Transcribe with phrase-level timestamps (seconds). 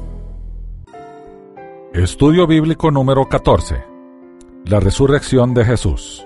[1.91, 3.83] Estudio Bíblico número 14.
[4.65, 6.23] La resurrección de Jesús.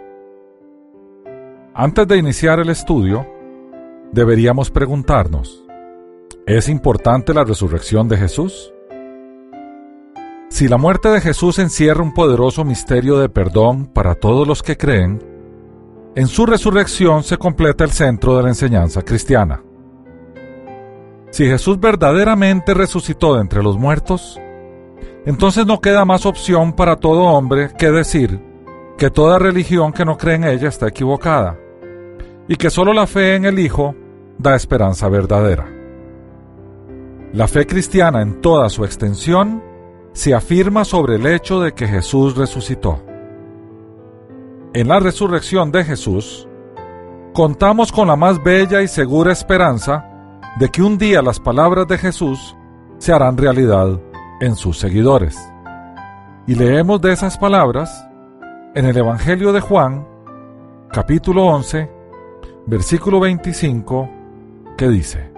[1.74, 3.26] Antes de iniciar el estudio,
[4.12, 5.63] deberíamos preguntarnos,
[6.46, 8.74] ¿es importante la resurrección de Jesús?
[10.50, 14.78] Si la muerte de Jesús encierra un poderoso misterio de perdón para todos los que
[14.78, 15.24] creen,
[16.16, 19.64] en su resurrección se completa el centro de la enseñanza cristiana.
[21.32, 24.40] Si Jesús verdaderamente resucitó de entre los muertos,
[25.26, 28.40] entonces no queda más opción para todo hombre que decir
[28.98, 31.58] que toda religión que no cree en ella está equivocada
[32.48, 33.96] y que solo la fe en el Hijo
[34.38, 35.83] da esperanza verdadera.
[37.34, 39.64] La fe cristiana en toda su extensión
[40.12, 43.02] se afirma sobre el hecho de que Jesús resucitó.
[44.76, 46.48] En la resurrección de Jesús,
[47.34, 50.06] contamos con la más bella y segura esperanza
[50.60, 52.56] de que un día las palabras de Jesús
[53.00, 54.00] se harán realidad
[54.40, 55.36] en sus seguidores.
[56.46, 58.08] Y leemos de esas palabras
[58.76, 60.08] en el Evangelio de Juan,
[60.92, 61.90] capítulo 11,
[62.68, 64.08] versículo 25,
[64.78, 65.33] que dice,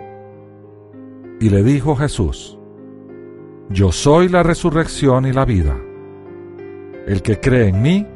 [1.40, 2.58] Y le dijo Jesús,
[3.70, 5.76] Yo soy la resurrección y la vida.
[7.08, 8.08] El que cree en mí,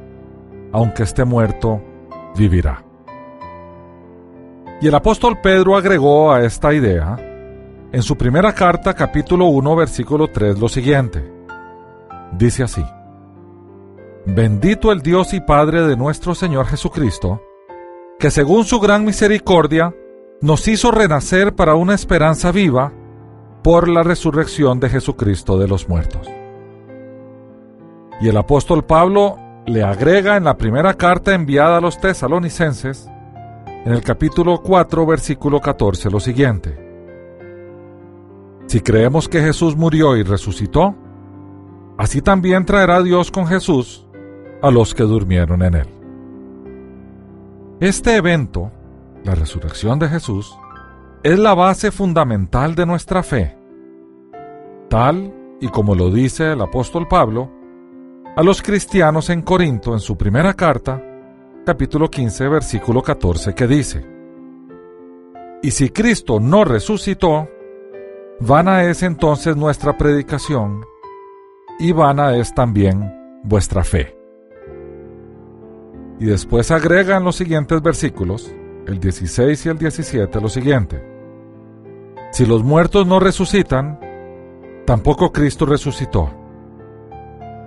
[0.71, 1.81] aunque esté muerto,
[2.35, 2.83] vivirá.
[4.81, 7.17] Y el apóstol Pedro agregó a esta idea,
[7.91, 11.23] en su primera carta capítulo 1 versículo 3 lo siguiente.
[12.31, 12.85] Dice así,
[14.25, 17.41] Bendito el Dios y Padre de nuestro Señor Jesucristo,
[18.19, 19.93] que según su gran misericordia
[20.41, 22.93] nos hizo renacer para una esperanza viva
[23.63, 26.27] por la resurrección de Jesucristo de los muertos.
[28.21, 33.09] Y el apóstol Pablo le agrega en la primera carta enviada a los tesalonicenses,
[33.85, 36.89] en el capítulo 4, versículo 14, lo siguiente.
[38.67, 40.95] Si creemos que Jesús murió y resucitó,
[41.97, 44.05] así también traerá Dios con Jesús
[44.61, 45.87] a los que durmieron en él.
[47.79, 48.71] Este evento,
[49.23, 50.57] la resurrección de Jesús,
[51.23, 53.55] es la base fundamental de nuestra fe,
[54.89, 57.51] tal y como lo dice el apóstol Pablo
[58.37, 61.03] a los cristianos en Corinto en su primera carta,
[61.65, 64.05] capítulo 15, versículo 14, que dice,
[65.61, 67.49] Y si Cristo no resucitó,
[68.39, 70.85] vana es entonces nuestra predicación,
[71.79, 74.15] y vana es también vuestra fe.
[76.19, 78.53] Y después agrega en los siguientes versículos,
[78.87, 81.08] el 16 y el 17, lo siguiente.
[82.31, 83.99] Si los muertos no resucitan,
[84.85, 86.29] tampoco Cristo resucitó.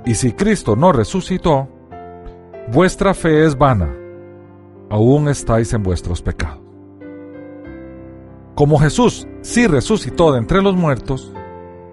[0.04, 1.68] Y si Cristo no resucitó,
[2.68, 3.92] vuestra fe es vana,
[4.90, 6.60] aún estáis en vuestros pecados.
[8.54, 11.32] Como Jesús sí resucitó de entre los muertos,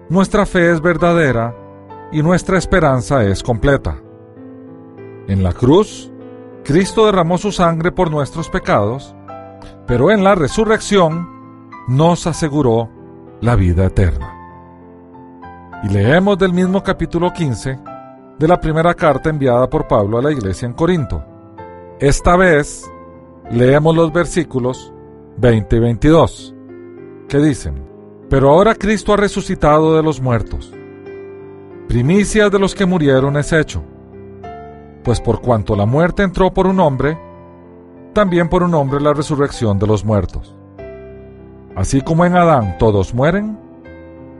[0.08, 1.56] nuestra fe es verdadera
[2.12, 3.96] y nuestra esperanza es completa.
[5.26, 6.12] En la cruz,
[6.64, 9.14] Cristo derramó su sangre por nuestros pecados,
[9.86, 11.39] pero en la resurrección
[11.88, 12.88] nos aseguró
[13.40, 14.36] la vida eterna.
[15.82, 17.78] Y leemos del mismo capítulo 15
[18.38, 21.24] de la primera carta enviada por Pablo a la iglesia en Corinto.
[21.98, 22.90] Esta vez
[23.50, 24.92] leemos los versículos
[25.38, 26.54] 20 y 22,
[27.28, 27.82] que dicen,
[28.28, 30.72] Pero ahora Cristo ha resucitado de los muertos.
[31.88, 33.82] Primicias de los que murieron es hecho
[35.02, 37.18] pues por cuanto la muerte entró por un hombre,
[38.12, 40.54] también por un hombre la resurrección de los muertos.
[41.76, 43.58] Así como en Adán todos mueren,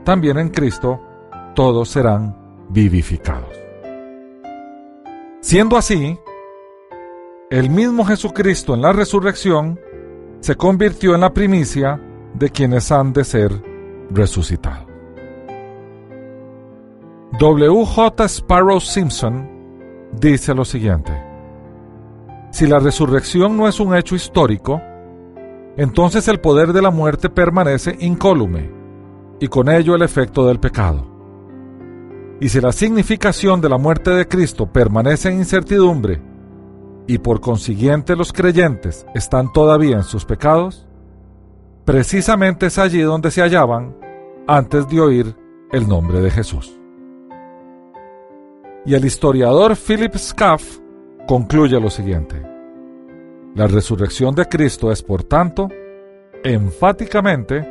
[0.03, 0.99] también en Cristo
[1.55, 2.35] todos serán
[2.69, 3.59] vivificados.
[5.41, 6.19] Siendo así,
[7.49, 9.79] el mismo Jesucristo en la resurrección
[10.39, 11.99] se convirtió en la primicia
[12.33, 13.51] de quienes han de ser
[14.09, 14.87] resucitados.
[17.39, 17.85] W.
[17.85, 18.25] J.
[18.25, 19.49] Sparrow Simpson
[20.19, 21.11] dice lo siguiente.
[22.51, 24.81] Si la resurrección no es un hecho histórico,
[25.77, 28.71] entonces el poder de la muerte permanece incólume
[29.39, 31.07] y con ello el efecto del pecado.
[32.39, 36.21] Y si la significación de la muerte de Cristo permanece en incertidumbre
[37.07, 40.87] y por consiguiente los creyentes están todavía en sus pecados,
[41.85, 43.95] precisamente es allí donde se hallaban
[44.47, 45.35] antes de oír
[45.71, 46.77] el nombre de Jesús.
[48.85, 50.79] Y el historiador Philip Scaff
[51.27, 52.50] concluye lo siguiente.
[53.53, 55.67] La resurrección de Cristo es, por tanto,
[56.43, 57.67] enfáticamente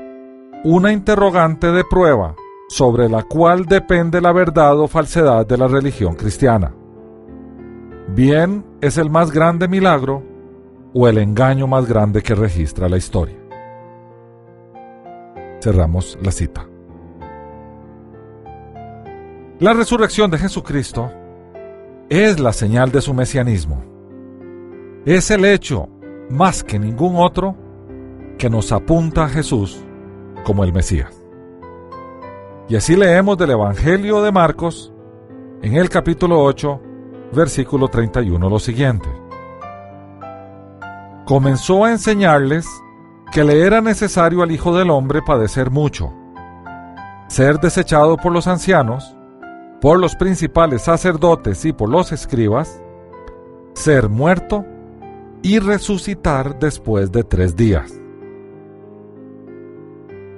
[0.62, 2.36] una interrogante de prueba
[2.68, 6.74] sobre la cual depende la verdad o falsedad de la religión cristiana.
[8.08, 10.22] Bien es el más grande milagro
[10.92, 13.36] o el engaño más grande que registra la historia.
[15.62, 16.66] Cerramos la cita.
[19.60, 21.10] La resurrección de Jesucristo
[22.10, 23.89] es la señal de su mesianismo.
[25.06, 25.88] Es el hecho,
[26.28, 27.56] más que ningún otro,
[28.36, 29.82] que nos apunta a Jesús
[30.44, 31.24] como el Mesías.
[32.68, 34.92] Y así leemos del Evangelio de Marcos
[35.62, 36.80] en el capítulo 8,
[37.32, 39.08] versículo 31 lo siguiente.
[41.24, 42.66] Comenzó a enseñarles
[43.32, 46.12] que le era necesario al Hijo del Hombre padecer mucho,
[47.26, 49.16] ser desechado por los ancianos,
[49.80, 52.82] por los principales sacerdotes y por los escribas,
[53.72, 54.66] ser muerto
[55.42, 57.92] y resucitar después de tres días.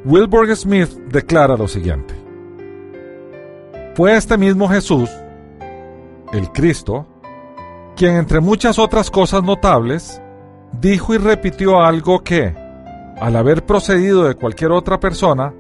[0.05, 2.15] Wilbur Smith declara lo siguiente.
[3.95, 5.11] Fue este mismo Jesús,
[6.33, 7.07] el Cristo,
[7.95, 10.21] quien entre muchas otras cosas notables,
[10.81, 12.55] dijo y repitió algo que,
[13.21, 15.55] al haber procedido de cualquier otra persona,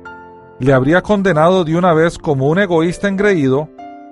[0.58, 3.68] le habría condenado de una vez como un egoísta engreído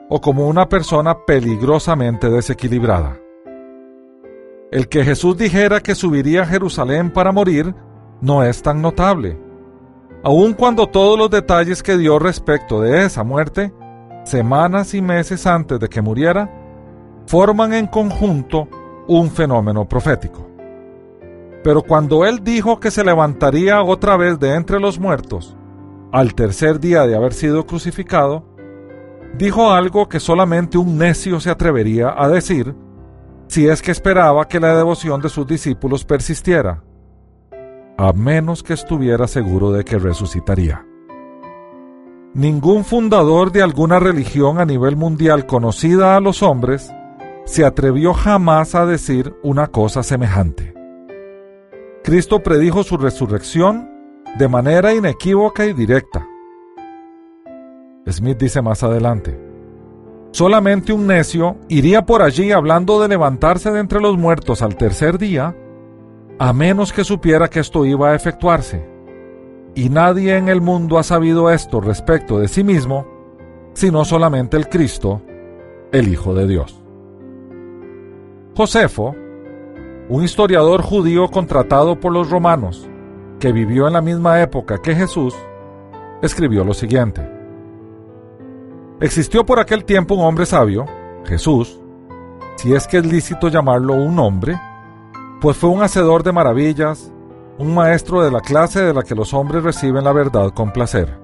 [0.08, 3.18] o como una persona peligrosamente desequilibrada.
[4.70, 7.74] El que Jesús dijera que subiría a Jerusalén para morir
[8.20, 9.36] no es tan notable,
[10.22, 13.72] aun cuando todos los detalles que dio respecto de esa muerte,
[14.24, 16.48] semanas y meses antes de que muriera,
[17.26, 18.68] forman en conjunto
[19.08, 20.48] un fenómeno profético.
[21.64, 25.56] Pero cuando él dijo que se levantaría otra vez de entre los muertos,
[26.12, 28.44] al tercer día de haber sido crucificado,
[29.36, 32.76] dijo algo que solamente un necio se atrevería a decir
[33.50, 36.84] si es que esperaba que la devoción de sus discípulos persistiera,
[37.98, 40.86] a menos que estuviera seguro de que resucitaría.
[42.32, 46.92] Ningún fundador de alguna religión a nivel mundial conocida a los hombres
[47.44, 50.72] se atrevió jamás a decir una cosa semejante.
[52.04, 53.90] Cristo predijo su resurrección
[54.38, 56.24] de manera inequívoca y directa.
[58.08, 59.39] Smith dice más adelante,
[60.32, 65.18] solamente un necio iría por allí hablando de levantarse de entre los muertos al tercer
[65.18, 65.56] día,
[66.38, 68.88] a menos que supiera que esto iba a efectuarse.
[69.74, 73.06] Y nadie en el mundo ha sabido esto respecto de sí mismo,
[73.74, 75.22] sino solamente el Cristo,
[75.92, 76.82] el Hijo de Dios.
[78.56, 79.14] Josefo,
[80.08, 82.88] un historiador judío contratado por los romanos,
[83.38, 85.34] que vivió en la misma época que Jesús,
[86.20, 87.39] escribió lo siguiente.
[89.00, 90.84] Existió por aquel tiempo un hombre sabio,
[91.24, 91.80] Jesús,
[92.56, 94.60] si es que es lícito llamarlo un hombre,
[95.40, 97.10] pues fue un hacedor de maravillas,
[97.58, 101.18] un maestro de la clase de la que los hombres reciben la verdad con placer.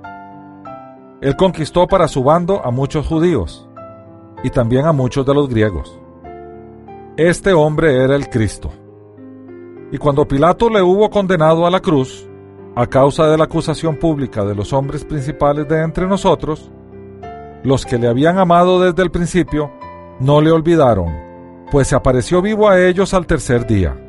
[1.20, 3.68] Él conquistó para su bando a muchos judíos
[4.42, 6.00] y también a muchos de los griegos.
[7.18, 8.70] Este hombre era el Cristo.
[9.92, 12.26] Y cuando Pilato le hubo condenado a la cruz,
[12.74, 16.70] a causa de la acusación pública de los hombres principales de entre nosotros,
[17.66, 19.72] los que le habían amado desde el principio
[20.20, 21.12] no le olvidaron,
[21.72, 24.00] pues se apareció vivo a ellos al tercer día.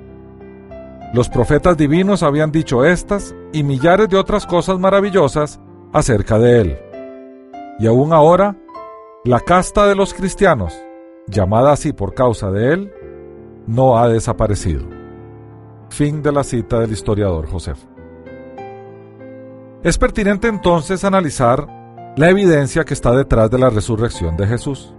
[1.12, 5.60] Los profetas divinos habían dicho estas y millares de otras cosas maravillosas
[5.92, 6.80] acerca de él.
[7.80, 8.56] Y aún ahora,
[9.26, 10.76] la casta de los cristianos,
[11.26, 12.94] llamada así por causa de él,
[13.66, 14.86] no ha desaparecido.
[15.90, 17.80] Fin de la cita del historiador Joseph.
[19.82, 21.77] Es pertinente entonces analizar
[22.18, 24.94] la evidencia que está detrás de la resurrección de Jesús.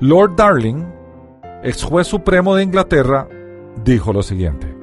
[0.00, 0.86] Lord Darling,
[1.62, 3.28] ex juez supremo de Inglaterra,
[3.84, 4.74] dijo lo siguiente.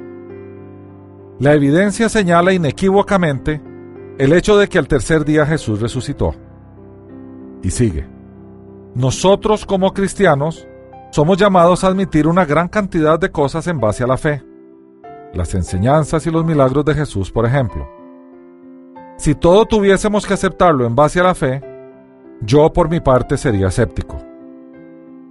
[1.39, 3.59] La evidencia señala inequívocamente
[4.19, 6.35] el hecho de que al tercer día Jesús resucitó.
[7.63, 8.07] Y sigue.
[8.93, 10.67] Nosotros como cristianos
[11.09, 14.43] somos llamados a admitir una gran cantidad de cosas en base a la fe.
[15.33, 18.02] Las enseñanzas y los milagros de Jesús, por ejemplo.
[19.23, 21.61] Si todo tuviésemos que aceptarlo en base a la fe,
[22.41, 24.17] yo por mi parte sería escéptico.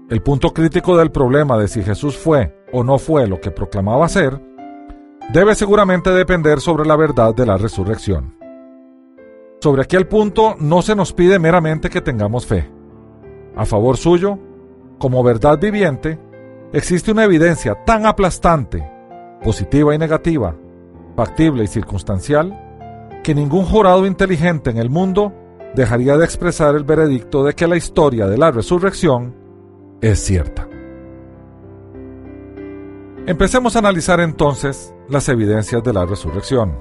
[0.09, 4.09] El punto crítico del problema de si Jesús fue o no fue lo que proclamaba
[4.09, 4.41] ser,
[5.31, 8.35] debe seguramente depender sobre la verdad de la resurrección.
[9.61, 12.71] Sobre aquel punto no se nos pide meramente que tengamos fe.
[13.55, 14.39] A favor suyo,
[14.97, 16.19] como verdad viviente,
[16.73, 18.91] existe una evidencia tan aplastante,
[19.45, 20.57] positiva y negativa,
[21.15, 22.59] factible y circunstancial,
[23.23, 25.33] que ningún jurado inteligente en el mundo
[25.75, 29.35] dejaría de expresar el veredicto de que la historia de la resurrección
[30.01, 30.69] es cierta.
[33.25, 36.77] Empecemos a analizar entonces las evidencias de la resurrección.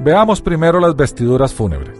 [0.00, 1.98] Veamos primero las vestiduras fúnebres.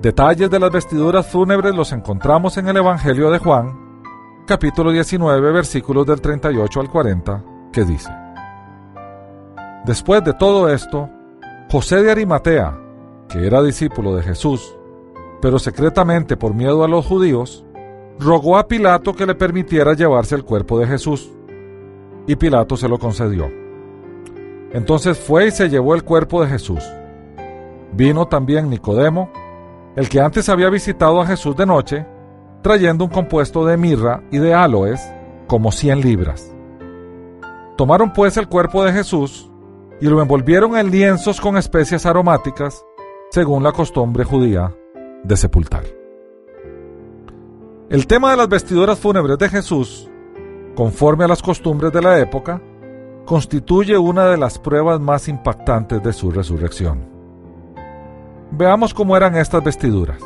[0.00, 4.02] Detalles de las vestiduras fúnebres los encontramos en el Evangelio de Juan,
[4.46, 8.10] capítulo 19, versículos del 38 al 40, que dice,
[9.86, 11.08] Después de todo esto,
[11.70, 12.76] José de Arimatea,
[13.28, 14.76] que era discípulo de Jesús,
[15.40, 17.64] pero secretamente por miedo a los judíos,
[18.18, 21.30] rogó a Pilato que le permitiera llevarse el cuerpo de Jesús,
[22.26, 23.48] y Pilato se lo concedió.
[24.72, 26.82] Entonces fue y se llevó el cuerpo de Jesús.
[27.92, 29.30] Vino también Nicodemo,
[29.94, 32.04] el que antes había visitado a Jesús de noche,
[32.60, 35.00] trayendo un compuesto de mirra y de aloes,
[35.46, 36.52] como cien libras.
[37.76, 39.48] Tomaron pues el cuerpo de Jesús
[40.00, 42.84] y lo envolvieron en lienzos con especias aromáticas,
[43.30, 44.74] según la costumbre judía
[45.24, 45.84] de sepultar.
[47.88, 50.10] El tema de las vestiduras fúnebres de Jesús,
[50.74, 52.60] conforme a las costumbres de la época,
[53.24, 57.08] constituye una de las pruebas más impactantes de su resurrección.
[58.50, 60.18] Veamos cómo eran estas vestiduras.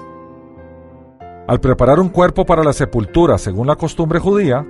[1.49, 4.67] Al preparar un cuerpo para la sepultura según la costumbre judía,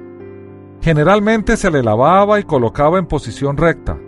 [0.80, 3.98] generalmente se le lavaba y colocaba en posición recta.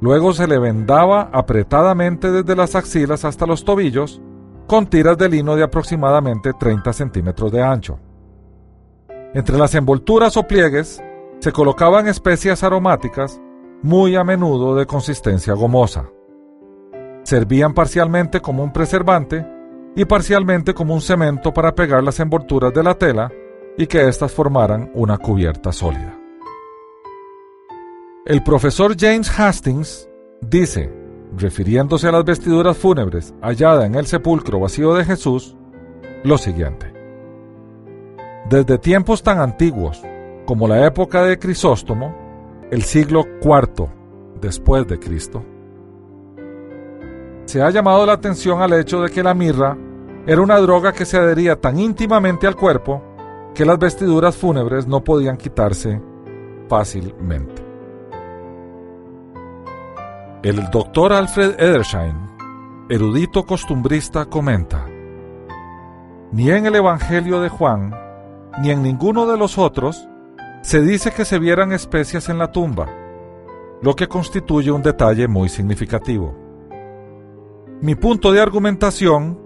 [0.00, 4.20] Luego se le vendaba apretadamente desde las axilas hasta los tobillos
[4.66, 7.98] con tiras de lino de aproximadamente 30 centímetros de ancho.
[9.34, 11.02] Entre las envolturas o pliegues
[11.40, 13.40] se colocaban especias aromáticas,
[13.82, 16.06] muy a menudo de consistencia gomosa
[17.24, 19.44] servían parcialmente como un preservante
[19.96, 23.32] y parcialmente como un cemento para pegar las envolturas de la tela
[23.76, 26.23] y que éstas formaran una cubierta sólida.
[28.26, 30.08] El profesor James Hastings
[30.40, 30.90] dice,
[31.36, 35.54] refiriéndose a las vestiduras fúnebres halladas en el sepulcro vacío de Jesús,
[36.22, 36.90] lo siguiente.
[38.48, 40.02] Desde tiempos tan antiguos
[40.46, 42.16] como la época de Crisóstomo,
[42.70, 43.90] el siglo IV
[44.40, 45.44] después de Cristo,
[47.44, 49.76] se ha llamado la atención al hecho de que la mirra
[50.26, 53.02] era una droga que se adhería tan íntimamente al cuerpo
[53.54, 56.00] que las vestiduras fúnebres no podían quitarse
[56.70, 57.63] fácilmente.
[60.44, 62.16] El doctor Alfred Edersheim,
[62.90, 64.84] erudito costumbrista, comenta,
[66.32, 67.94] ni en el Evangelio de Juan,
[68.60, 70.06] ni en ninguno de los otros,
[70.60, 72.90] se dice que se vieran especias en la tumba,
[73.80, 76.36] lo que constituye un detalle muy significativo.
[77.80, 79.40] Mi punto de argumentación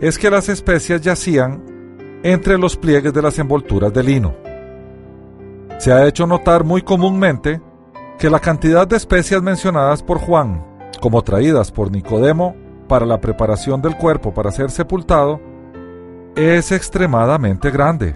[0.00, 4.34] es que las especias yacían entre los pliegues de las envolturas de lino.
[5.78, 7.60] Se ha hecho notar muy comúnmente
[8.22, 10.64] que la cantidad de especias mencionadas por Juan,
[11.00, 12.54] como traídas por Nicodemo
[12.86, 15.40] para la preparación del cuerpo para ser sepultado,
[16.36, 18.14] es extremadamente grande.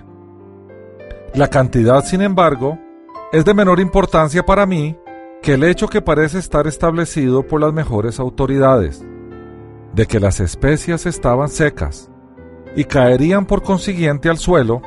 [1.35, 2.79] La cantidad, sin embargo,
[3.33, 4.97] es de menor importancia para mí
[5.43, 9.05] que el hecho que parece estar establecido por las mejores autoridades
[9.93, 12.13] de que las especias estaban secas
[12.77, 14.83] y caerían por consiguiente al suelo,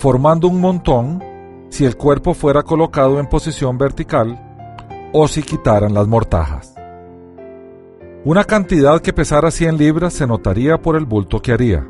[0.00, 1.22] formando un montón
[1.68, 4.46] si el cuerpo fuera colocado en posición vertical
[5.12, 6.74] o si quitaran las mortajas.
[8.24, 11.86] Una cantidad que pesara 100 libras se notaría por el bulto que haría.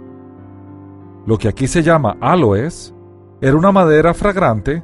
[1.26, 2.94] Lo que aquí se llama aloes
[3.40, 4.82] era una madera fragrante,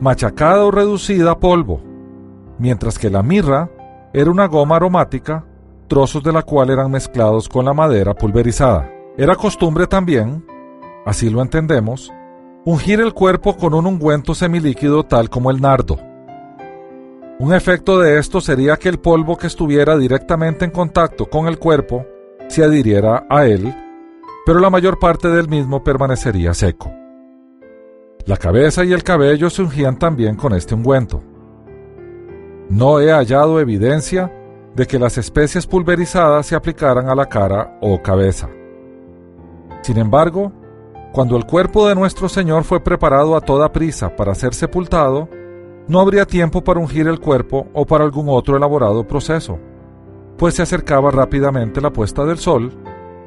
[0.00, 1.80] machacada o reducida a polvo,
[2.58, 3.70] mientras que la mirra
[4.12, 5.44] era una goma aromática
[5.88, 8.90] trozos de la cual eran mezclados con la madera pulverizada.
[9.16, 10.44] Era costumbre también,
[11.04, 12.12] así lo entendemos,
[12.64, 15.98] ungir el cuerpo con un ungüento semilíquido tal como el nardo.
[17.40, 21.58] Un efecto de esto sería que el polvo que estuviera directamente en contacto con el
[21.58, 22.04] cuerpo
[22.48, 23.72] se adhiriera a él,
[24.44, 26.90] pero la mayor parte del mismo permanecería seco.
[28.26, 31.22] La cabeza y el cabello se ungían también con este ungüento.
[32.70, 34.32] No he hallado evidencia
[34.74, 38.48] de que las especias pulverizadas se aplicaran a la cara o cabeza.
[39.82, 40.52] Sin embargo,
[41.12, 45.28] cuando el cuerpo de nuestro Señor fue preparado a toda prisa para ser sepultado,
[45.88, 49.58] no habría tiempo para ungir el cuerpo o para algún otro elaborado proceso,
[50.36, 52.72] pues se acercaba rápidamente la puesta del sol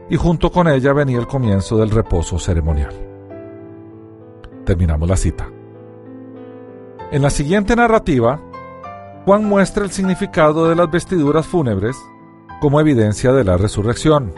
[0.10, 2.94] y junto con ella venía el comienzo del reposo ceremonial.
[4.66, 5.50] Terminamos la cita.
[7.12, 8.40] En la siguiente narrativa,
[9.26, 11.98] Juan muestra el significado de las vestiduras fúnebres
[12.62, 14.34] como evidencia de la resurrección.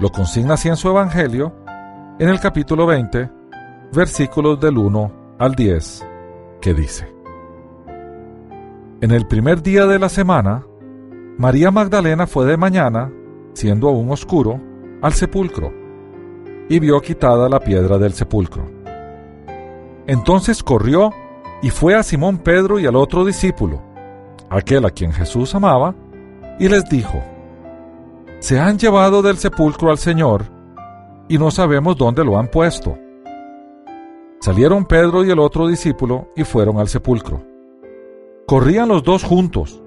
[0.00, 1.54] Lo consigna así en su Evangelio,
[2.18, 3.30] en el capítulo 20,
[3.92, 6.06] versículos del 1 al 10,
[6.60, 7.12] que dice,
[9.00, 10.64] En el primer día de la semana,
[11.38, 13.12] María Magdalena fue de mañana,
[13.52, 14.60] siendo aún oscuro,
[15.02, 15.72] al sepulcro,
[16.68, 18.64] y vio quitada la piedra del sepulcro.
[20.06, 21.12] Entonces corrió
[21.62, 23.80] y fue a Simón Pedro y al otro discípulo,
[24.50, 25.94] aquel a quien Jesús amaba,
[26.58, 27.22] y les dijo,
[28.40, 30.44] Se han llevado del sepulcro al Señor,
[31.28, 32.98] y no sabemos dónde lo han puesto.
[34.40, 37.42] Salieron Pedro y el otro discípulo y fueron al sepulcro.
[38.46, 39.82] Corrían los dos juntos,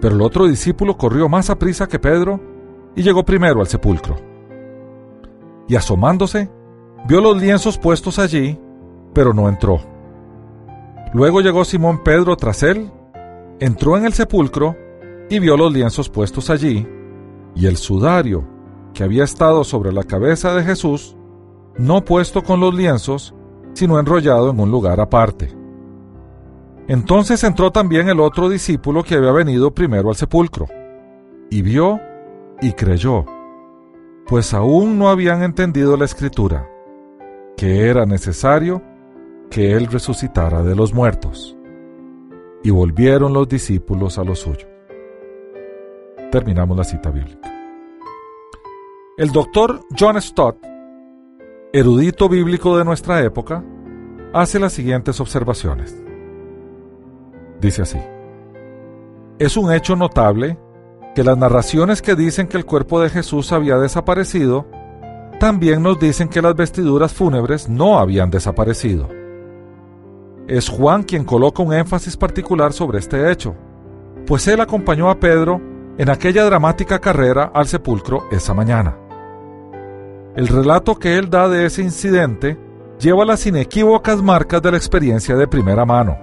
[0.00, 2.40] pero el otro discípulo corrió más a prisa que Pedro
[2.94, 4.16] y llegó primero al sepulcro.
[5.66, 6.50] Y asomándose,
[7.08, 8.58] vio los lienzos puestos allí,
[9.14, 9.80] pero no entró.
[11.14, 12.90] Luego llegó Simón Pedro tras él,
[13.60, 14.76] entró en el sepulcro
[15.30, 16.86] y vio los lienzos puestos allí,
[17.54, 18.44] y el sudario
[18.92, 21.16] que había estado sobre la cabeza de Jesús,
[21.78, 23.34] no puesto con los lienzos,
[23.76, 25.54] sino enrollado en un lugar aparte.
[26.88, 30.66] Entonces entró también el otro discípulo que había venido primero al sepulcro,
[31.50, 32.00] y vio
[32.62, 33.26] y creyó,
[34.26, 36.70] pues aún no habían entendido la escritura,
[37.58, 38.82] que era necesario
[39.50, 41.54] que él resucitara de los muertos.
[42.64, 44.66] Y volvieron los discípulos a lo suyo.
[46.32, 47.52] Terminamos la cita bíblica.
[49.18, 50.56] El doctor John Stott,
[51.72, 53.64] erudito bíblico de nuestra época,
[54.32, 55.96] hace las siguientes observaciones.
[57.60, 57.98] Dice así,
[59.38, 60.58] es un hecho notable
[61.14, 64.66] que las narraciones que dicen que el cuerpo de Jesús había desaparecido,
[65.40, 69.08] también nos dicen que las vestiduras fúnebres no habían desaparecido.
[70.46, 73.54] Es Juan quien coloca un énfasis particular sobre este hecho,
[74.26, 75.60] pues él acompañó a Pedro
[75.98, 79.05] en aquella dramática carrera al sepulcro esa mañana.
[80.36, 82.58] El relato que él da de ese incidente
[83.00, 86.14] lleva las inequívocas marcas de la experiencia de primera mano.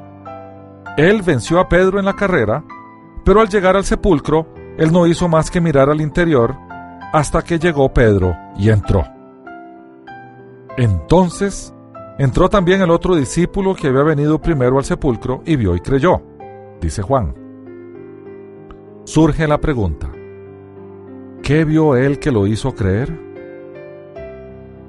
[0.97, 2.63] Él venció a Pedro en la carrera,
[3.25, 6.55] pero al llegar al sepulcro, él no hizo más que mirar al interior
[7.11, 9.03] hasta que llegó Pedro y entró.
[10.77, 11.73] Entonces
[12.19, 16.21] entró también el otro discípulo que había venido primero al sepulcro y vio y creyó,
[16.79, 17.33] dice Juan.
[19.05, 20.11] Surge la pregunta,
[21.41, 23.32] ¿qué vio él que lo hizo creer?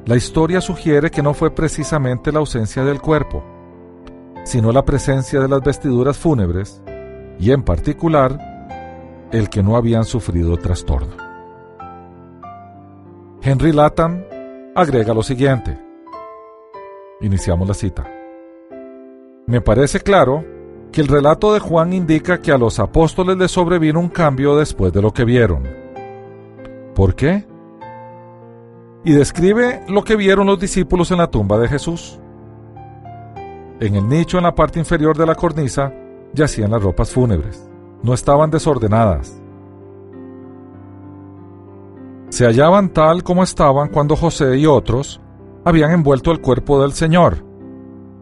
[0.06, 3.42] La historia sugiere que no fue precisamente la ausencia del cuerpo,
[4.44, 6.82] sino la presencia de las vestiduras fúnebres
[7.38, 8.38] y en particular
[9.32, 11.16] el que no habían sufrido trastorno.
[13.40, 14.24] Henry Latham
[14.74, 15.78] agrega lo siguiente.
[17.22, 18.06] Iniciamos la cita.
[19.46, 20.44] Me parece claro
[20.92, 24.92] que el relato de Juan indica que a los apóstoles les sobrevino un cambio después
[24.92, 25.62] de lo que vieron.
[26.94, 27.46] ¿Por qué?
[29.04, 32.18] Y describe lo que vieron los discípulos en la tumba de Jesús.
[33.80, 35.92] En el nicho en la parte inferior de la cornisa
[36.32, 37.68] yacían las ropas fúnebres.
[38.02, 39.40] No estaban desordenadas.
[42.30, 45.20] Se hallaban tal como estaban cuando José y otros
[45.64, 47.44] habían envuelto el cuerpo del Señor,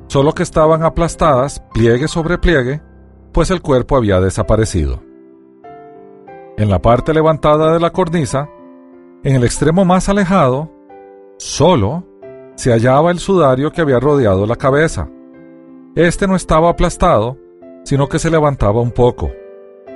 [0.09, 2.83] solo que estaban aplastadas pliegue sobre pliegue,
[3.33, 5.03] pues el cuerpo había desaparecido.
[6.59, 8.49] En la parte levantada de la cornisa
[9.25, 10.71] en el extremo más alejado,
[11.39, 12.05] solo,
[12.57, 15.09] se hallaba el sudario que había rodeado la cabeza.
[15.95, 17.39] Este no estaba aplastado,
[17.85, 19.31] sino que se levantaba un poco,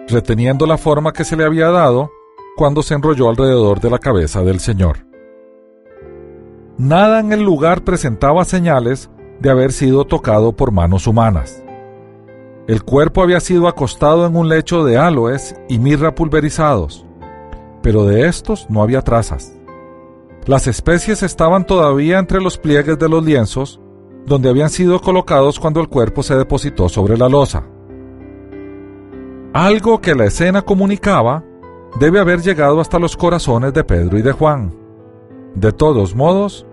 [0.08, 2.10] reteniendo la forma que se le había dado
[2.56, 5.06] cuando se enrolló alrededor de la cabeza del Señor.
[6.78, 9.10] Nada en el lugar presentaba señales
[9.40, 11.64] de haber sido tocado por manos humanas.
[12.68, 17.05] El cuerpo había sido acostado en un lecho de aloes y mirra pulverizados
[17.86, 19.56] pero de estos no había trazas.
[20.44, 23.80] Las especies estaban todavía entre los pliegues de los lienzos,
[24.26, 27.62] donde habían sido colocados cuando el cuerpo se depositó sobre la losa.
[29.52, 31.44] Algo que la escena comunicaba
[32.00, 34.74] debe haber llegado hasta los corazones de Pedro y de Juan.
[35.54, 36.66] De todos modos,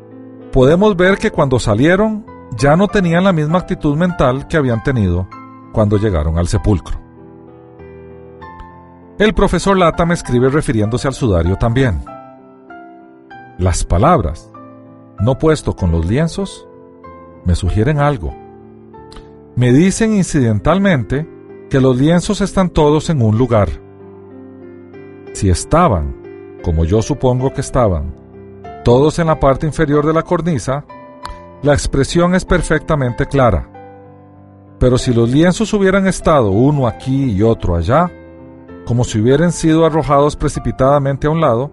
[0.52, 2.26] podemos ver que cuando salieron
[2.58, 5.28] ya no tenían la misma actitud mental que habían tenido
[5.74, 7.03] cuando llegaron al sepulcro.
[9.20, 12.04] El profesor Lata me escribe refiriéndose al sudario también.
[13.60, 14.52] Las palabras,
[15.20, 16.68] no puesto con los lienzos,
[17.46, 18.36] me sugieren algo.
[19.56, 21.30] Me dicen incidentalmente
[21.70, 23.70] que los lienzos están todos en un lugar.
[25.34, 28.16] Si estaban, como yo supongo que estaban,
[28.84, 30.86] todos en la parte inferior de la cornisa,
[31.62, 33.70] la expresión es perfectamente clara.
[34.80, 38.12] Pero si los lienzos hubieran estado uno aquí y otro allá,
[38.86, 41.72] como si hubieran sido arrojados precipitadamente a un lado,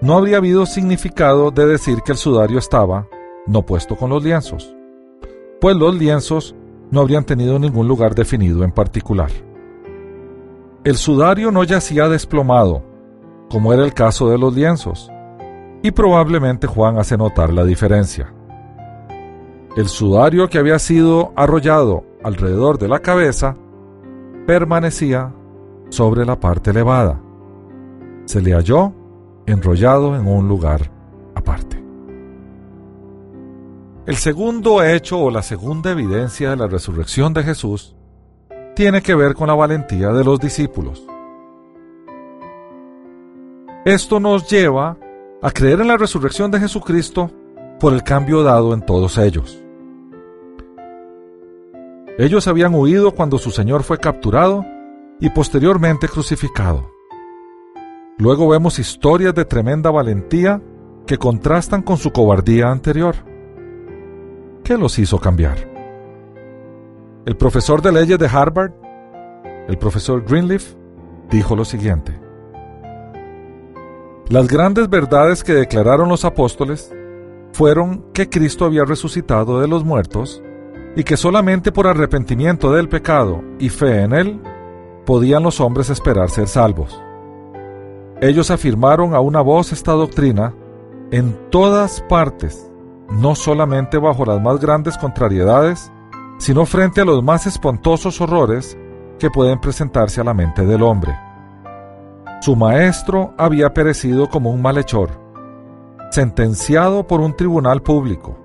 [0.00, 3.08] no habría habido significado de decir que el sudario estaba
[3.46, 4.74] no puesto con los lienzos,
[5.60, 6.54] pues los lienzos
[6.90, 9.30] no habrían tenido ningún lugar definido en particular.
[10.84, 12.82] El sudario no yacía desplomado,
[13.50, 15.10] como era el caso de los lienzos,
[15.82, 18.32] y probablemente Juan hace notar la diferencia.
[19.76, 23.56] El sudario que había sido arrollado alrededor de la cabeza
[24.46, 25.34] permanecía
[25.94, 27.20] sobre la parte elevada.
[28.26, 28.92] Se le halló
[29.46, 30.90] enrollado en un lugar
[31.34, 31.82] aparte.
[34.06, 37.96] El segundo hecho o la segunda evidencia de la resurrección de Jesús
[38.74, 41.06] tiene que ver con la valentía de los discípulos.
[43.84, 44.96] Esto nos lleva
[45.42, 47.30] a creer en la resurrección de Jesucristo
[47.78, 49.62] por el cambio dado en todos ellos.
[52.18, 54.64] Ellos habían huido cuando su Señor fue capturado
[55.20, 56.90] y posteriormente crucificado.
[58.18, 60.62] Luego vemos historias de tremenda valentía
[61.06, 63.16] que contrastan con su cobardía anterior.
[64.62, 65.70] ¿Qué los hizo cambiar?
[67.26, 68.72] El profesor de leyes de Harvard,
[69.68, 70.74] el profesor Greenleaf,
[71.30, 72.18] dijo lo siguiente.
[74.28, 76.94] Las grandes verdades que declararon los apóstoles
[77.52, 80.42] fueron que Cristo había resucitado de los muertos
[80.96, 84.40] y que solamente por arrepentimiento del pecado y fe en Él
[85.04, 87.00] podían los hombres esperar ser salvos.
[88.20, 90.54] Ellos afirmaron a una voz esta doctrina
[91.10, 92.70] en todas partes,
[93.10, 95.92] no solamente bajo las más grandes contrariedades,
[96.38, 98.78] sino frente a los más espantosos horrores
[99.18, 101.16] que pueden presentarse a la mente del hombre.
[102.40, 105.10] Su maestro había perecido como un malhechor,
[106.10, 108.36] sentenciado por un tribunal público.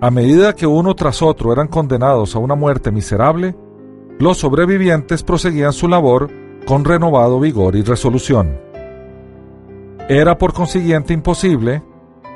[0.00, 3.56] A medida que uno tras otro eran condenados a una muerte miserable,
[4.18, 6.30] los sobrevivientes proseguían su labor
[6.66, 8.60] con renovado vigor y resolución.
[10.08, 11.82] Era por consiguiente imposible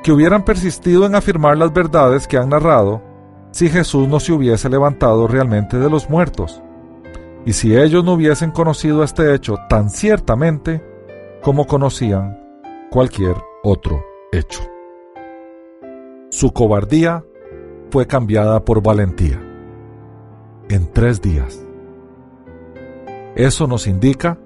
[0.02, 3.02] que hubieran persistido en afirmar las verdades que han narrado
[3.50, 6.62] si Jesús no se hubiese levantado realmente de los muertos,
[7.44, 10.82] y si ellos no hubiesen conocido este hecho tan ciertamente
[11.42, 12.38] como conocían
[12.90, 14.62] cualquier otro hecho.
[16.30, 17.24] Su cobardía
[17.90, 19.40] fue cambiada por valentía.
[20.68, 21.61] En tres días.
[23.34, 24.38] Eso nos indica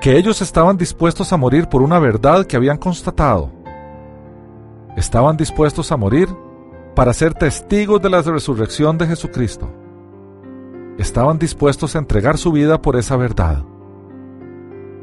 [0.00, 3.50] que ellos estaban dispuestos a morir por una verdad que habían constatado.
[4.96, 6.28] Estaban dispuestos a morir
[6.94, 9.68] para ser testigos de la resurrección de Jesucristo.
[10.98, 13.64] Estaban dispuestos a entregar su vida por esa verdad.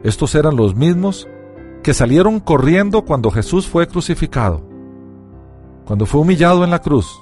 [0.04, 1.28] Estos eran los mismos
[1.84, 4.62] que salieron corriendo cuando Jesús fue crucificado,
[5.86, 7.20] cuando fue humillado en la cruz,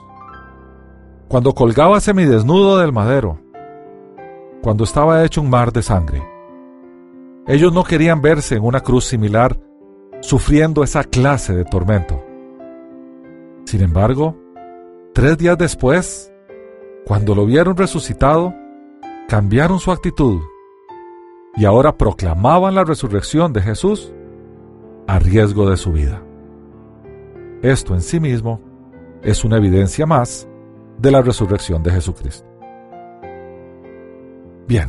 [1.28, 3.40] cuando colgaba semidesnudo del madero,
[4.62, 6.22] cuando estaba hecho un mar de sangre.
[7.48, 9.60] Ellos no querían verse en una cruz similar,
[10.22, 12.24] sufriendo esa clase de tormento.
[13.66, 14.36] Sin embargo,
[15.14, 16.32] tres días después,
[17.06, 18.54] cuando lo vieron resucitado,
[19.28, 20.42] cambiaron su actitud
[21.56, 24.14] y ahora proclamaban la resurrección de Jesús
[25.08, 26.22] a riesgo de su vida.
[27.62, 28.62] Esto en sí mismo
[29.22, 30.48] es una evidencia más
[30.98, 32.49] de la resurrección de Jesucristo.
[34.70, 34.88] Bien,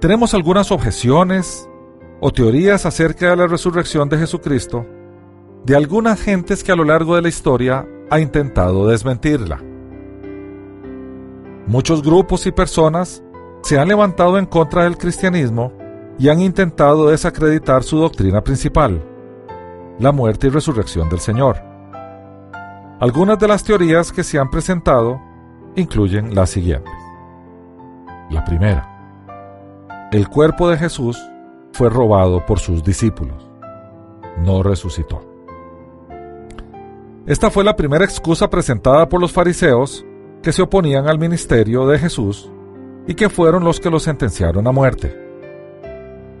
[0.00, 1.68] tenemos algunas objeciones
[2.20, 4.86] o teorías acerca de la resurrección de Jesucristo
[5.64, 9.60] de algunas gentes que a lo largo de la historia ha intentado desmentirla.
[11.66, 13.24] Muchos grupos y personas
[13.64, 15.72] se han levantado en contra del cristianismo
[16.16, 19.02] y han intentado desacreditar su doctrina principal,
[19.98, 21.56] la muerte y resurrección del Señor.
[23.00, 25.20] Algunas de las teorías que se han presentado
[25.74, 27.03] incluyen las siguientes.
[28.30, 30.08] La primera.
[30.10, 31.18] El cuerpo de Jesús
[31.72, 33.50] fue robado por sus discípulos.
[34.38, 35.22] No resucitó.
[37.26, 40.06] Esta fue la primera excusa presentada por los fariseos
[40.42, 42.50] que se oponían al ministerio de Jesús
[43.06, 45.14] y que fueron los que lo sentenciaron a muerte.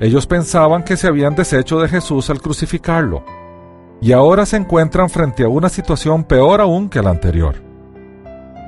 [0.00, 3.24] Ellos pensaban que se habían deshecho de Jesús al crucificarlo,
[4.00, 7.73] y ahora se encuentran frente a una situación peor aún que la anterior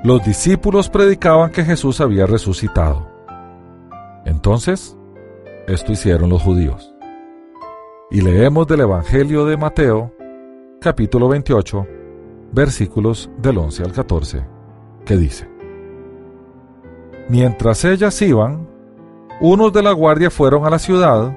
[0.05, 3.11] los discípulos predicaban que Jesús había resucitado.
[4.25, 4.97] Entonces,
[5.67, 6.93] esto hicieron los judíos.
[8.11, 10.13] Y leemos del Evangelio de Mateo,
[10.81, 11.87] capítulo 28,
[12.53, 14.47] versículos del 11 al 14,
[15.05, 15.49] que dice,
[17.29, 18.69] Mientras ellas iban,
[19.41, 21.37] unos de la guardia fueron a la ciudad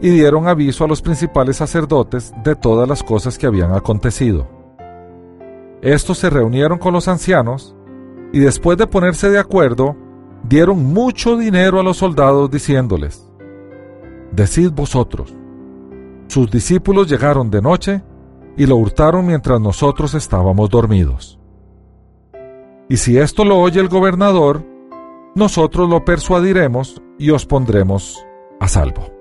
[0.00, 4.46] y dieron aviso a los principales sacerdotes de todas las cosas que habían acontecido.
[5.82, 7.73] Estos se reunieron con los ancianos
[8.34, 9.94] y después de ponerse de acuerdo,
[10.42, 13.30] dieron mucho dinero a los soldados diciéndoles,
[14.32, 15.32] Decid vosotros,
[16.26, 18.02] sus discípulos llegaron de noche
[18.56, 21.38] y lo hurtaron mientras nosotros estábamos dormidos.
[22.88, 24.64] Y si esto lo oye el gobernador,
[25.36, 28.26] nosotros lo persuadiremos y os pondremos
[28.58, 29.12] a salvo.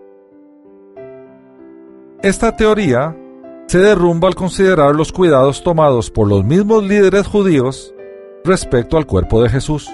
[2.24, 3.16] Esta teoría
[3.68, 7.94] se derrumba al considerar los cuidados tomados por los mismos líderes judíos
[8.44, 9.90] respecto al cuerpo de Jesús.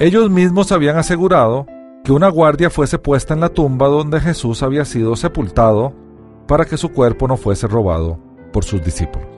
[0.00, 1.66] Ellos mismos habían asegurado
[2.02, 5.94] que una guardia fuese puesta en la tumba donde Jesús había sido sepultado
[6.46, 8.18] para que su cuerpo no fuese robado
[8.52, 9.28] por sus discípulos.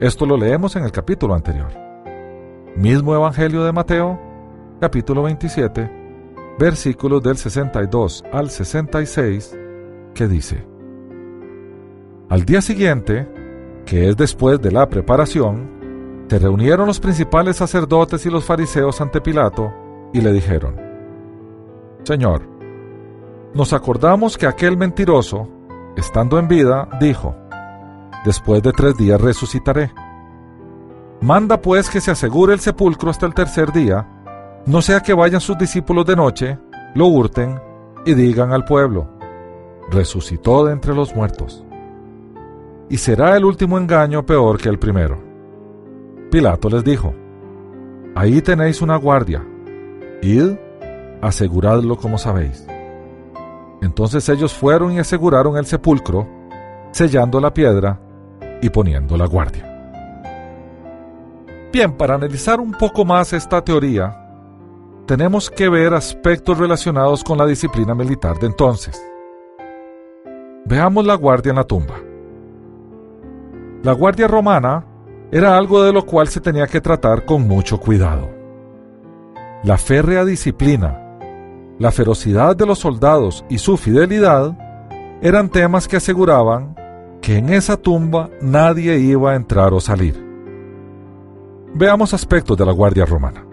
[0.00, 1.68] Esto lo leemos en el capítulo anterior.
[2.76, 4.20] Mismo Evangelio de Mateo,
[4.80, 5.90] capítulo 27,
[6.58, 9.58] versículos del 62 al 66,
[10.14, 10.66] que dice,
[12.28, 13.28] Al día siguiente,
[13.84, 15.81] que es después de la preparación,
[16.32, 19.70] se reunieron los principales sacerdotes y los fariseos ante Pilato
[20.14, 20.80] y le dijeron,
[22.04, 22.48] Señor,
[23.52, 25.46] nos acordamos que aquel mentiroso,
[25.94, 27.36] estando en vida, dijo,
[28.24, 29.92] Después de tres días resucitaré.
[31.20, 34.08] Manda pues que se asegure el sepulcro hasta el tercer día,
[34.64, 36.58] no sea que vayan sus discípulos de noche,
[36.94, 37.60] lo hurten
[38.06, 39.06] y digan al pueblo,
[39.90, 41.62] resucitó de entre los muertos.
[42.88, 45.31] Y será el último engaño peor que el primero.
[46.32, 47.12] Pilato les dijo,
[48.14, 49.44] ahí tenéis una guardia,
[50.22, 50.54] id,
[51.20, 52.66] aseguradlo como sabéis.
[53.82, 56.26] Entonces ellos fueron y aseguraron el sepulcro,
[56.90, 58.00] sellando la piedra
[58.62, 59.68] y poniendo la guardia.
[61.70, 64.18] Bien, para analizar un poco más esta teoría,
[65.04, 68.98] tenemos que ver aspectos relacionados con la disciplina militar de entonces.
[70.64, 71.96] Veamos la guardia en la tumba.
[73.82, 74.86] La guardia romana
[75.34, 78.28] era algo de lo cual se tenía que tratar con mucho cuidado.
[79.64, 81.18] La férrea disciplina,
[81.78, 84.54] la ferocidad de los soldados y su fidelidad
[85.22, 86.76] eran temas que aseguraban
[87.22, 90.22] que en esa tumba nadie iba a entrar o salir.
[91.74, 93.46] Veamos aspectos de la Guardia Romana.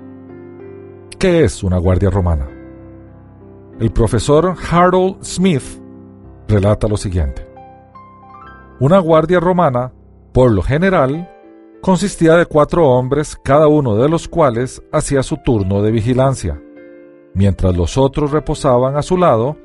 [1.17, 2.47] ¿Qué es una Guardia Romana?
[3.79, 5.63] El profesor Harold Smith
[6.49, 7.47] relata lo siguiente.
[8.81, 9.93] Una Guardia Romana,
[10.33, 11.29] por lo general,
[11.81, 16.61] consistía de cuatro hombres, cada uno de los cuales hacía su turno de vigilancia,
[17.33, 19.57] mientras los otros reposaban a su lado,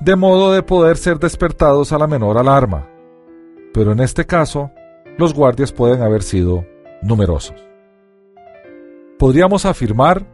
[0.00, 2.90] de modo de poder ser despertados a la menor alarma
[3.76, 4.70] pero en este caso,
[5.18, 6.64] los guardias pueden haber sido
[7.02, 7.62] numerosos.
[9.18, 10.26] Podríamos afirmar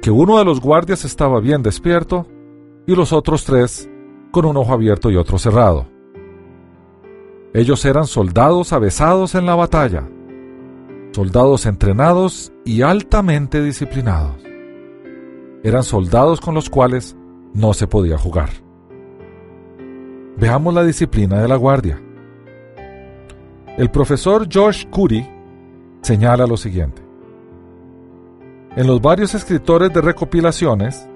[0.00, 2.26] que uno de los guardias estaba bien despierto
[2.86, 3.86] y los otros tres
[4.30, 5.86] con un ojo abierto y otro cerrado.
[7.52, 10.08] Ellos eran soldados avesados en la batalla,
[11.12, 14.36] soldados entrenados y altamente disciplinados.
[15.62, 17.16] Eran soldados con los cuales
[17.54, 18.50] no se podía jugar.
[20.36, 22.00] Veamos la disciplina de la guardia.
[23.78, 25.26] El profesor George Curry
[26.02, 27.02] señala lo siguiente.
[28.76, 31.08] En los varios escritores de recopilaciones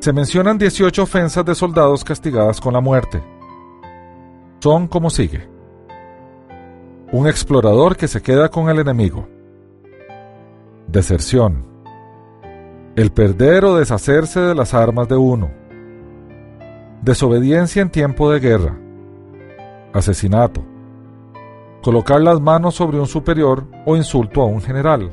[0.00, 3.22] se mencionan 18 ofensas de soldados castigadas con la muerte.
[4.60, 5.53] Son como sigue.
[7.14, 9.28] Un explorador que se queda con el enemigo.
[10.88, 11.64] Deserción.
[12.96, 15.48] El perder o deshacerse de las armas de uno.
[17.02, 18.76] Desobediencia en tiempo de guerra.
[19.92, 20.64] Asesinato
[21.84, 25.12] colocar las manos sobre un superior o insulto a un general.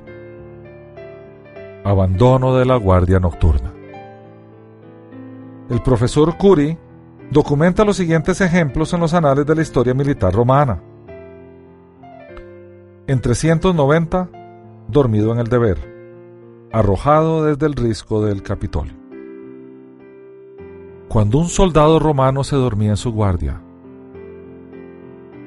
[1.83, 3.71] Abandono de la guardia nocturna.
[5.69, 6.79] El profesor Curie
[7.29, 10.81] documenta los siguientes ejemplos en los anales de la historia militar romana.
[13.11, 14.29] En 390,
[14.87, 18.93] dormido en el deber, arrojado desde el risco del Capitolio.
[21.09, 23.61] Cuando un soldado romano se dormía en su guardia,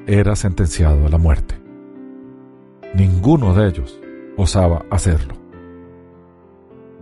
[0.05, 1.59] era sentenciado a la muerte.
[2.93, 3.99] Ninguno de ellos
[4.37, 5.33] osaba hacerlo.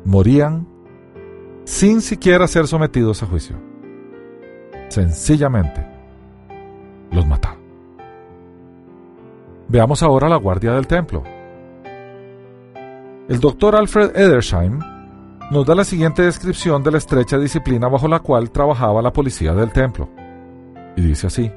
[0.05, 0.65] Morían
[1.65, 3.57] sin siquiera ser sometidos a juicio.
[4.87, 5.85] Sencillamente
[7.11, 7.62] los mataban.
[9.73, 11.23] Veamos ahora la guardia del templo.
[13.27, 14.77] El doctor Alfred Edersheim
[15.49, 19.55] nos da la siguiente descripción de la estrecha disciplina bajo la cual trabajaba la policía
[19.55, 20.07] del templo.
[20.95, 21.51] Y dice así.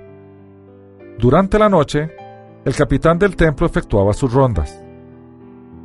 [1.19, 2.11] Durante la noche,
[2.65, 4.83] el capitán del templo efectuaba sus rondas.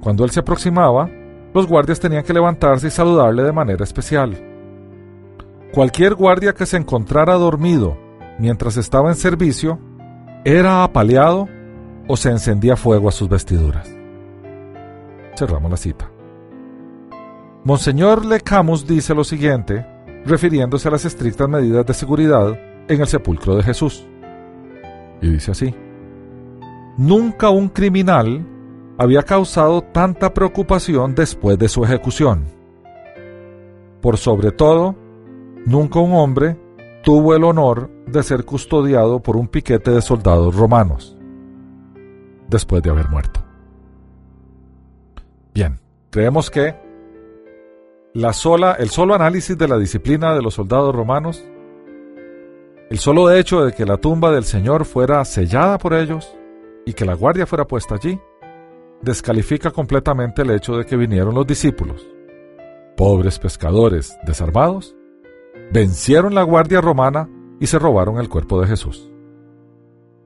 [0.01, 1.09] Cuando él se aproximaba,
[1.53, 4.37] los guardias tenían que levantarse y saludarle de manera especial.
[5.73, 7.97] Cualquier guardia que se encontrara dormido
[8.39, 9.79] mientras estaba en servicio
[10.45, 11.49] era apaleado
[12.07, 13.89] o se encendía fuego a sus vestiduras.
[15.35, 16.11] Cerramos la cita.
[17.63, 19.85] Monseñor Lecamus dice lo siguiente,
[20.25, 24.05] refiriéndose a las estrictas medidas de seguridad en el sepulcro de Jesús.
[25.21, 25.73] Y dice así,
[26.97, 28.45] nunca un criminal
[28.97, 32.45] había causado tanta preocupación después de su ejecución.
[34.01, 34.95] Por sobre todo,
[35.65, 36.57] nunca un hombre
[37.03, 41.17] tuvo el honor de ser custodiado por un piquete de soldados romanos
[42.51, 43.43] después de haber muerto.
[45.53, 45.79] Bien,
[46.11, 46.75] creemos que
[48.13, 51.43] la sola, el solo análisis de la disciplina de los soldados romanos,
[52.89, 56.35] el solo hecho de que la tumba del Señor fuera sellada por ellos
[56.85, 58.19] y que la guardia fuera puesta allí,
[59.01, 62.05] descalifica completamente el hecho de que vinieron los discípulos.
[62.97, 64.95] Pobres pescadores desarmados,
[65.71, 67.29] vencieron la guardia romana
[67.61, 69.09] y se robaron el cuerpo de Jesús.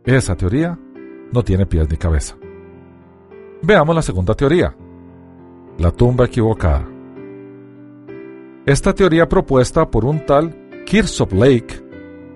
[0.05, 0.79] Esa teoría
[1.31, 2.35] no tiene pies ni cabeza.
[3.61, 4.75] Veamos la segunda teoría,
[5.77, 6.87] la tumba equivocada.
[8.65, 11.83] Esta teoría propuesta por un tal Kirsop Lake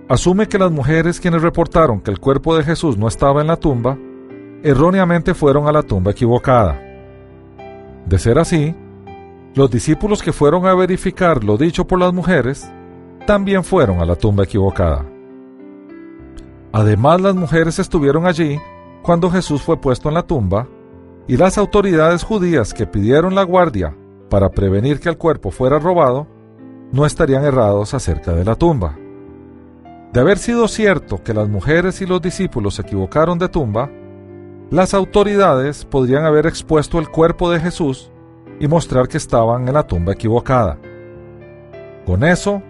[0.08, 3.58] asume que las mujeres quienes reportaron que el cuerpo de Jesús no estaba en la
[3.58, 3.98] tumba,
[4.64, 6.82] erróneamente fueron a la tumba equivocada.
[8.06, 8.76] De ser así,
[9.56, 12.72] los discípulos que fueron a verificar lo dicho por las mujeres
[13.26, 15.06] también fueron a la tumba equivocada.
[16.72, 18.60] Además, las mujeres estuvieron allí
[19.02, 20.68] cuando Jesús fue puesto en la tumba
[21.28, 23.96] y las autoridades judías que pidieron la guardia
[24.30, 26.28] para prevenir que el cuerpo fuera robado
[26.92, 28.98] no estarían errados acerca de la tumba.
[30.14, 33.92] De haber sido cierto que las mujeres y los discípulos se equivocaron de tumba,
[34.72, 38.12] las autoridades podrían haber expuesto el cuerpo de Jesús
[38.60, 40.80] y mostrar que estaban en la tumba equivocada.
[42.06, 42.62] Con eso,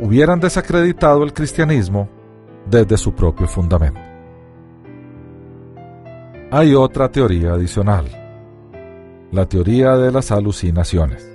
[0.00, 2.08] hubieran desacreditado el cristianismo
[2.68, 4.07] desde su propio fundamento.
[6.50, 8.06] Hay otra teoría adicional,
[9.32, 11.30] la teoría de las alucinaciones.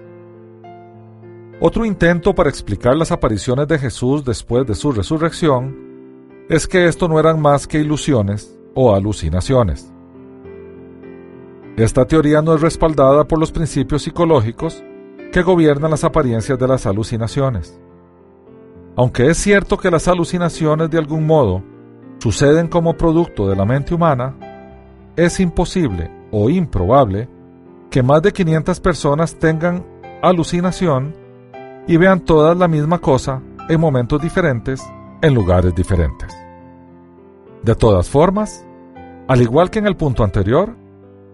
[1.60, 7.08] Otro intento para explicar las apariciones de Jesús después de su resurrección es que esto
[7.08, 9.94] no eran más que ilusiones o alucinaciones.
[11.78, 14.84] Esta teoría no es respaldada por los principios psicológicos
[15.32, 17.80] que gobiernan las apariencias de las alucinaciones.
[18.96, 21.62] Aunque es cierto que las alucinaciones de algún modo
[22.18, 24.36] suceden como producto de la mente humana,
[25.16, 27.30] es imposible o improbable
[27.90, 29.86] que más de 500 personas tengan
[30.22, 31.16] alucinación
[31.88, 34.82] y vean todas la misma cosa en momentos diferentes,
[35.22, 36.36] en lugares diferentes.
[37.62, 38.66] De todas formas,
[39.28, 40.76] al igual que en el punto anterior,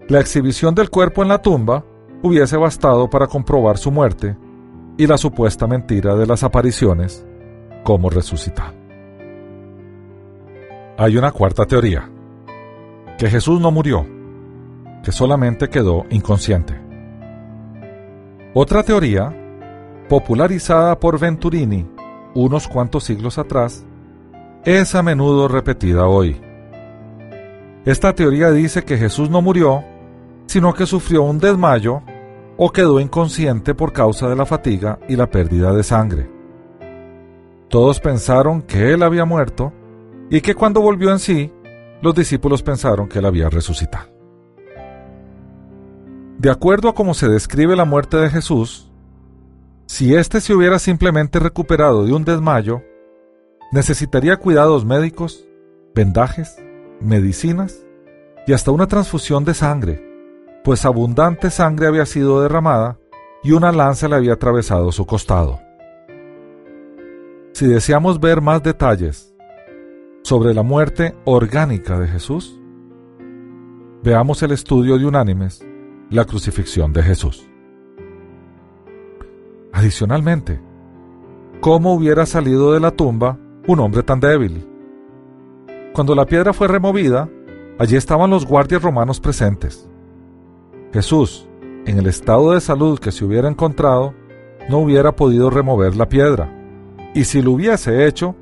[0.07, 1.85] la exhibición del cuerpo en la tumba
[2.21, 4.37] hubiese bastado para comprobar su muerte
[4.97, 7.25] y la supuesta mentira de las apariciones
[7.83, 8.73] como resucitado.
[10.97, 12.09] Hay una cuarta teoría,
[13.19, 14.07] que Jesús no murió,
[15.03, 16.73] que solamente quedó inconsciente.
[18.55, 19.35] Otra teoría
[20.09, 21.85] popularizada por Venturini
[22.33, 23.85] unos cuantos siglos atrás,
[24.63, 26.39] es a menudo repetida hoy.
[27.85, 29.83] Esta teoría dice que Jesús no murió,
[30.45, 32.01] sino que sufrió un desmayo
[32.57, 36.29] o quedó inconsciente por causa de la fatiga y la pérdida de sangre.
[37.69, 39.71] Todos pensaron que él había muerto
[40.29, 41.51] y que cuando volvió en sí,
[42.01, 44.09] los discípulos pensaron que él había resucitado.
[46.37, 48.89] De acuerdo a cómo se describe la muerte de Jesús,
[49.87, 52.81] si éste se hubiera simplemente recuperado de un desmayo,
[53.71, 55.45] necesitaría cuidados médicos,
[55.93, 56.55] vendajes,
[57.01, 57.85] medicinas
[58.47, 60.05] y hasta una transfusión de sangre,
[60.63, 62.97] pues abundante sangre había sido derramada
[63.43, 65.59] y una lanza le había atravesado su costado.
[67.53, 69.35] Si deseamos ver más detalles
[70.23, 72.59] sobre la muerte orgánica de Jesús,
[74.03, 75.65] veamos el estudio de unánimes,
[76.09, 77.49] la crucifixión de Jesús.
[79.71, 80.61] Adicionalmente,
[81.61, 84.67] ¿cómo hubiera salido de la tumba un hombre tan débil?
[85.93, 87.29] Cuando la piedra fue removida,
[87.77, 89.89] allí estaban los guardias romanos presentes.
[90.93, 91.47] Jesús,
[91.85, 94.13] en el estado de salud que se hubiera encontrado,
[94.69, 96.55] no hubiera podido remover la piedra,
[97.13, 98.35] y si lo hubiese hecho,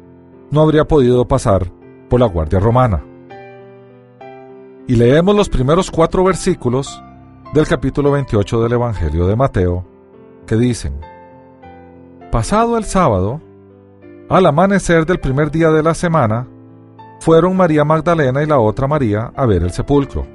[0.51, 1.71] no habría podido pasar
[2.09, 3.03] por la guardia romana.
[4.87, 7.03] Y leemos los primeros cuatro versículos
[7.53, 9.85] del capítulo 28 del Evangelio de Mateo,
[10.45, 11.01] que dicen,
[12.31, 13.41] Pasado el sábado,
[14.29, 16.47] al amanecer del primer día de la semana,
[17.19, 20.25] fueron María Magdalena y la otra María a ver el sepulcro.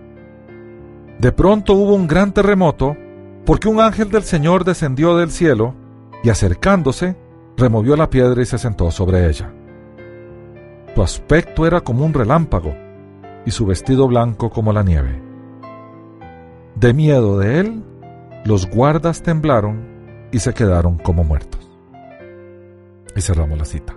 [1.18, 2.96] De pronto hubo un gran terremoto,
[3.46, 5.74] porque un ángel del Señor descendió del cielo
[6.22, 7.16] y acercándose,
[7.56, 9.52] removió la piedra y se sentó sobre ella.
[10.94, 12.74] Su aspecto era como un relámpago
[13.46, 15.22] y su vestido blanco como la nieve.
[16.74, 17.82] De miedo de él,
[18.44, 21.70] los guardas temblaron y se quedaron como muertos.
[23.16, 23.96] Y cerramos la cita.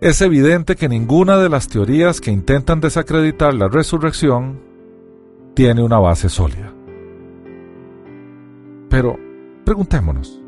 [0.00, 4.60] Es evidente que ninguna de las teorías que intentan desacreditar la resurrección
[5.54, 6.72] tiene una base sólida.
[8.90, 9.16] Pero
[9.64, 10.43] preguntémonos,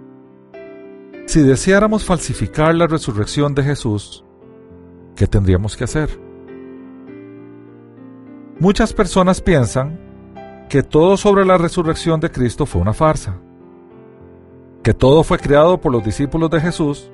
[1.27, 4.25] si deseáramos falsificar la resurrección de Jesús,
[5.17, 6.09] ¿qué tendríamos que hacer?
[8.59, 10.01] Muchas personas piensan
[10.69, 13.39] que todo sobre la resurrección de Cristo fue una farsa,
[14.83, 17.11] que todo fue creado por los discípulos de Jesús,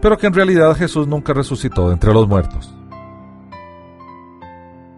[0.00, 2.74] pero que en realidad Jesús nunca resucitó de entre los muertos.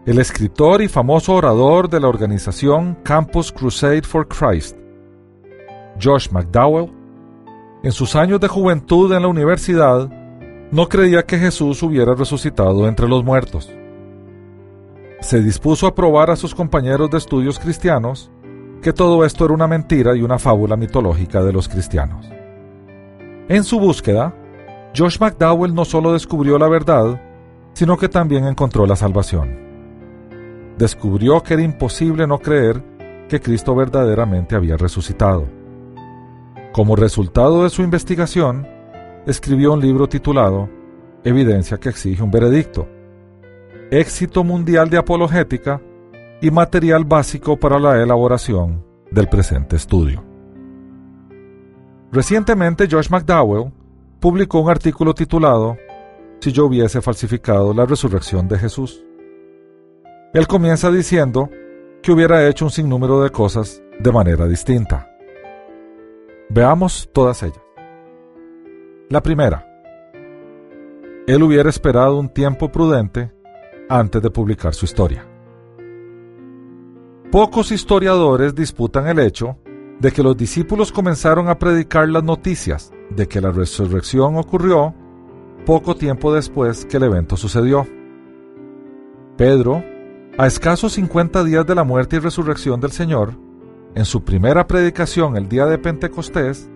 [0.06, 4.76] El escritor y famoso orador de la organización Campus Crusade for Christ,
[6.00, 6.95] Josh McDowell,
[7.82, 10.10] en sus años de juventud en la universidad,
[10.70, 13.72] no creía que Jesús hubiera resucitado entre los muertos.
[15.20, 18.30] Se dispuso a probar a sus compañeros de estudios cristianos
[18.82, 22.28] que todo esto era una mentira y una fábula mitológica de los cristianos.
[23.48, 24.34] En su búsqueda,
[24.96, 27.20] Josh McDowell no solo descubrió la verdad,
[27.74, 29.66] sino que también encontró la salvación.
[30.78, 32.82] Descubrió que era imposible no creer
[33.28, 35.46] que Cristo verdaderamente había resucitado.
[36.76, 38.68] Como resultado de su investigación,
[39.26, 40.68] escribió un libro titulado
[41.24, 42.86] Evidencia que exige un veredicto,
[43.90, 45.80] éxito mundial de apologética
[46.42, 50.22] y material básico para la elaboración del presente estudio.
[52.12, 53.72] Recientemente Josh McDowell
[54.20, 55.78] publicó un artículo titulado
[56.40, 59.02] Si yo hubiese falsificado la resurrección de Jesús.
[60.34, 61.48] Él comienza diciendo
[62.02, 65.15] que hubiera hecho un sinnúmero de cosas de manera distinta.
[66.48, 67.60] Veamos todas ellas.
[69.08, 69.66] La primera,
[71.26, 73.32] él hubiera esperado un tiempo prudente
[73.88, 75.26] antes de publicar su historia.
[77.32, 79.58] Pocos historiadores disputan el hecho
[79.98, 84.94] de que los discípulos comenzaron a predicar las noticias de que la resurrección ocurrió
[85.64, 87.86] poco tiempo después que el evento sucedió.
[89.36, 89.82] Pedro,
[90.38, 93.45] a escasos 50 días de la muerte y resurrección del Señor,
[93.96, 96.68] en su primera predicación el día de Pentecostés,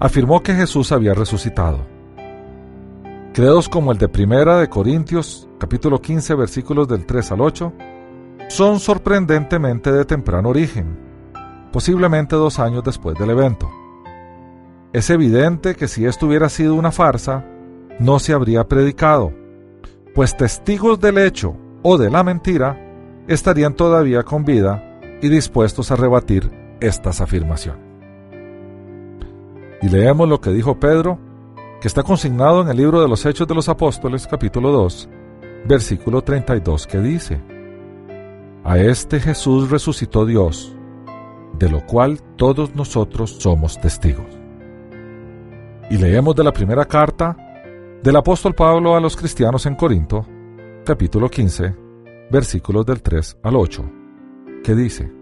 [0.00, 1.86] afirmó que Jesús había resucitado.
[3.32, 7.72] Credos como el de Primera de Corintios, capítulo 15, versículos del 3 al 8,
[8.48, 10.98] son sorprendentemente de temprano origen,
[11.70, 13.70] posiblemente dos años después del evento.
[14.92, 17.44] Es evidente que si esto hubiera sido una farsa,
[18.00, 19.32] no se habría predicado,
[20.12, 21.54] pues testigos del hecho
[21.84, 22.76] o de la mentira
[23.28, 24.87] estarían todavía con vida
[25.20, 26.50] y dispuestos a rebatir
[26.80, 27.82] estas afirmaciones.
[29.80, 31.18] Y leemos lo que dijo Pedro,
[31.80, 35.08] que está consignado en el libro de los Hechos de los Apóstoles capítulo 2,
[35.66, 37.40] versículo 32, que dice,
[38.64, 40.74] A este Jesús resucitó Dios,
[41.58, 44.26] de lo cual todos nosotros somos testigos.
[45.90, 47.36] Y leemos de la primera carta
[48.02, 50.26] del apóstol Pablo a los cristianos en Corinto,
[50.84, 51.74] capítulo 15,
[52.30, 53.97] versículos del 3 al 8,
[54.62, 55.12] que dice,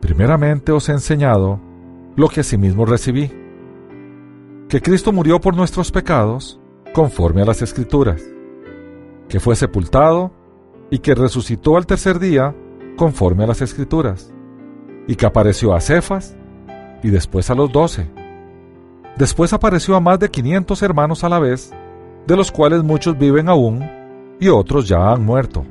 [0.00, 1.60] Primeramente os he enseñado
[2.16, 3.30] lo que asimismo recibí,
[4.68, 6.58] que Cristo murió por nuestros pecados,
[6.94, 8.22] conforme a las Escrituras,
[9.28, 10.32] que fue sepultado
[10.90, 12.56] y que resucitó al tercer día,
[12.96, 14.32] conforme a las Escrituras,
[15.06, 16.36] y que apareció a Cefas
[17.02, 18.10] y después a los doce.
[19.16, 21.72] Después apareció a más de quinientos hermanos a la vez,
[22.26, 23.84] de los cuales muchos viven aún
[24.40, 25.64] y otros ya han muerto.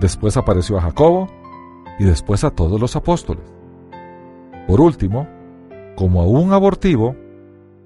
[0.00, 1.28] Después apareció a Jacobo
[1.98, 3.44] y después a todos los apóstoles.
[4.66, 5.28] Por último,
[5.94, 7.14] como a un abortivo,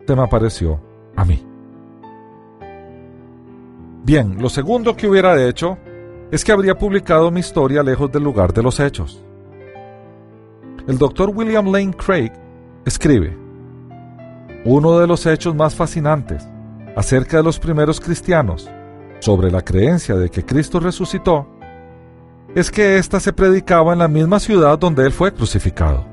[0.07, 0.81] se me apareció
[1.17, 1.45] a mí.
[4.05, 5.79] Bien, lo segundo que hubiera hecho
[6.31, 9.25] es que habría publicado mi historia lejos del lugar de los hechos.
[10.87, 12.33] El doctor William Lane Craig
[12.85, 13.37] escribe,
[14.65, 16.47] uno de los hechos más fascinantes
[16.95, 18.71] acerca de los primeros cristianos
[19.19, 21.49] sobre la creencia de que Cristo resucitó
[22.55, 26.07] es que ésta se predicaba en la misma ciudad donde él fue crucificado.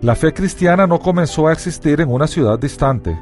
[0.00, 3.18] La fe cristiana no comenzó a existir en una ciudad distante,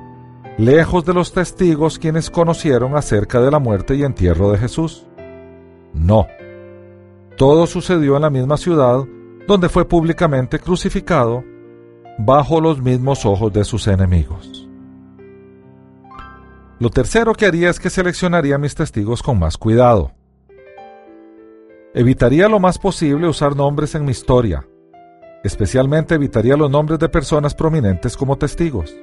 [0.59, 5.07] lejos de los testigos quienes conocieron acerca de la muerte y entierro de Jesús.
[5.95, 6.27] No.
[7.37, 9.05] Todo sucedió en la misma ciudad
[9.47, 11.45] donde fue públicamente crucificado
[12.19, 14.69] bajo los mismos ojos de sus enemigos.
[16.79, 20.13] Lo tercero que haría es que seleccionaría mis testigos con más cuidado.
[21.97, 24.65] Evitaría lo más posible usar nombres en mi historia,
[25.47, 28.97] Especialmente evitaría los nombres de personas prominentes como testigos.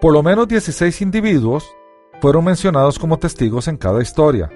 [0.00, 1.68] Por lo menos 16 individuos
[2.20, 4.48] fueron mencionados como testigos en cada historia,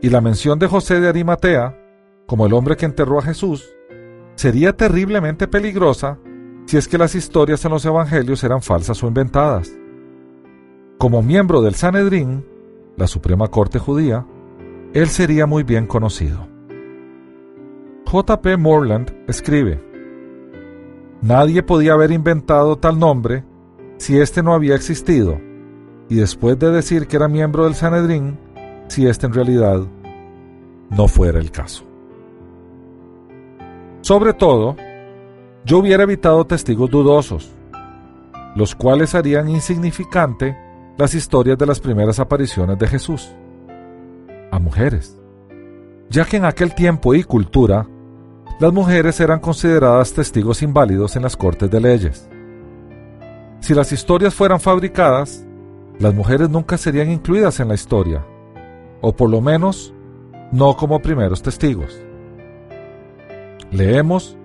[0.00, 1.76] y la mención de José de Arimatea,
[2.26, 3.68] como el hombre que enterró a Jesús,
[4.36, 6.20] sería terriblemente peligrosa
[6.66, 9.72] si es que las historias en los evangelios eran falsas o inventadas.
[10.98, 12.46] Como miembro del Sanedrín,
[12.96, 14.24] la Suprema Corte Judía,
[14.94, 16.46] él sería muy bien conocido.
[18.06, 18.56] J.P.
[18.56, 19.84] Morland escribe,
[21.20, 23.44] Nadie podía haber inventado tal nombre
[23.98, 25.38] si éste no había existido,
[26.08, 28.38] y después de decir que era miembro del Sanedrín,
[28.86, 29.80] si éste en realidad
[30.88, 31.84] no fuera el caso.
[34.00, 34.76] Sobre todo,
[35.64, 37.50] yo hubiera evitado testigos dudosos,
[38.54, 40.56] los cuales harían insignificante
[40.96, 43.34] las historias de las primeras apariciones de Jesús
[44.50, 45.20] a mujeres,
[46.10, 47.86] ya que en aquel tiempo y cultura
[48.60, 52.28] las mujeres eran consideradas testigos inválidos en las cortes de leyes.
[53.60, 55.46] Si las historias fueran fabricadas,
[55.98, 58.24] las mujeres nunca serían incluidas en la historia,
[59.00, 59.94] o por lo menos
[60.50, 62.02] no como primeros testigos.
[63.70, 64.36] Leemos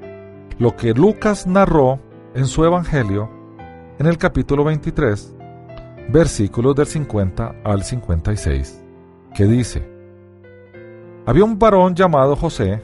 [0.59, 1.99] lo que Lucas narró
[2.35, 3.29] en su Evangelio
[3.99, 5.35] en el capítulo 23,
[6.09, 8.83] versículos del 50 al 56,
[9.33, 9.92] que dice,
[11.25, 12.81] Había un varón llamado José,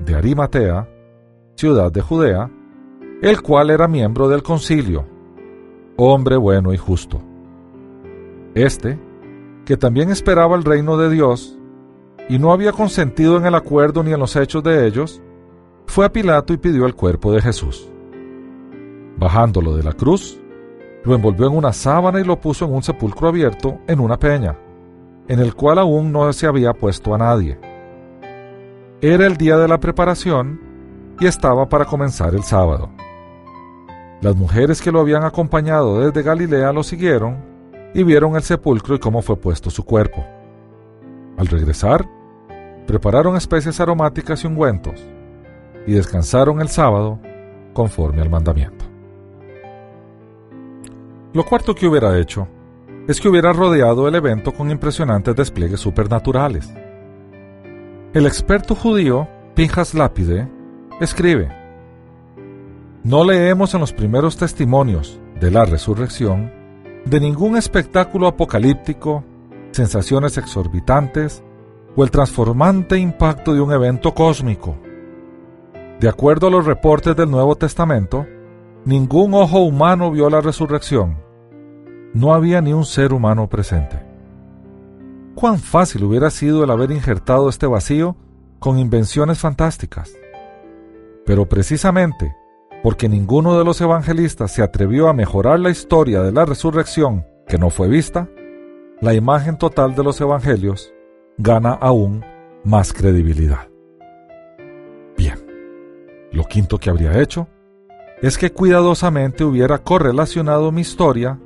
[0.00, 0.88] de Arimatea,
[1.54, 2.50] ciudad de Judea,
[3.20, 5.04] el cual era miembro del concilio,
[5.96, 7.20] hombre bueno y justo.
[8.54, 8.98] Este,
[9.66, 11.58] que también esperaba el reino de Dios,
[12.26, 15.22] y no había consentido en el acuerdo ni en los hechos de ellos,
[15.86, 17.90] fue a Pilato y pidió el cuerpo de Jesús.
[19.18, 20.40] Bajándolo de la cruz,
[21.04, 24.58] lo envolvió en una sábana y lo puso en un sepulcro abierto en una peña,
[25.28, 27.73] en el cual aún no se había puesto a nadie.
[29.06, 30.58] Era el día de la preparación
[31.20, 32.88] y estaba para comenzar el sábado.
[34.22, 37.36] Las mujeres que lo habían acompañado desde Galilea lo siguieron
[37.92, 40.24] y vieron el sepulcro y cómo fue puesto su cuerpo.
[41.36, 42.08] Al regresar,
[42.86, 45.06] prepararon especies aromáticas y ungüentos,
[45.86, 47.20] y descansaron el sábado
[47.74, 48.86] conforme al mandamiento.
[51.34, 52.48] Lo cuarto que hubiera hecho
[53.06, 56.72] es que hubiera rodeado el evento con impresionantes despliegues supernaturales.
[58.14, 60.48] El experto judío Pinjas Lápide
[61.00, 61.48] escribe,
[63.02, 66.52] No leemos en los primeros testimonios de la resurrección
[67.04, 69.24] de ningún espectáculo apocalíptico,
[69.72, 71.42] sensaciones exorbitantes
[71.96, 74.76] o el transformante impacto de un evento cósmico.
[75.98, 78.26] De acuerdo a los reportes del Nuevo Testamento,
[78.84, 81.18] ningún ojo humano vio la resurrección.
[82.12, 84.13] No había ni un ser humano presente.
[85.34, 88.16] Cuán fácil hubiera sido el haber injertado este vacío
[88.58, 90.12] con invenciones fantásticas.
[91.26, 92.34] Pero precisamente
[92.84, 97.56] porque ninguno de los evangelistas se atrevió a mejorar la historia de la resurrección que
[97.56, 98.28] no fue vista,
[99.00, 100.92] la imagen total de los evangelios
[101.38, 102.22] gana aún
[102.62, 103.68] más credibilidad.
[105.16, 105.38] Bien,
[106.30, 107.48] lo quinto que habría hecho
[108.20, 111.40] es que cuidadosamente hubiera correlacionado mi historia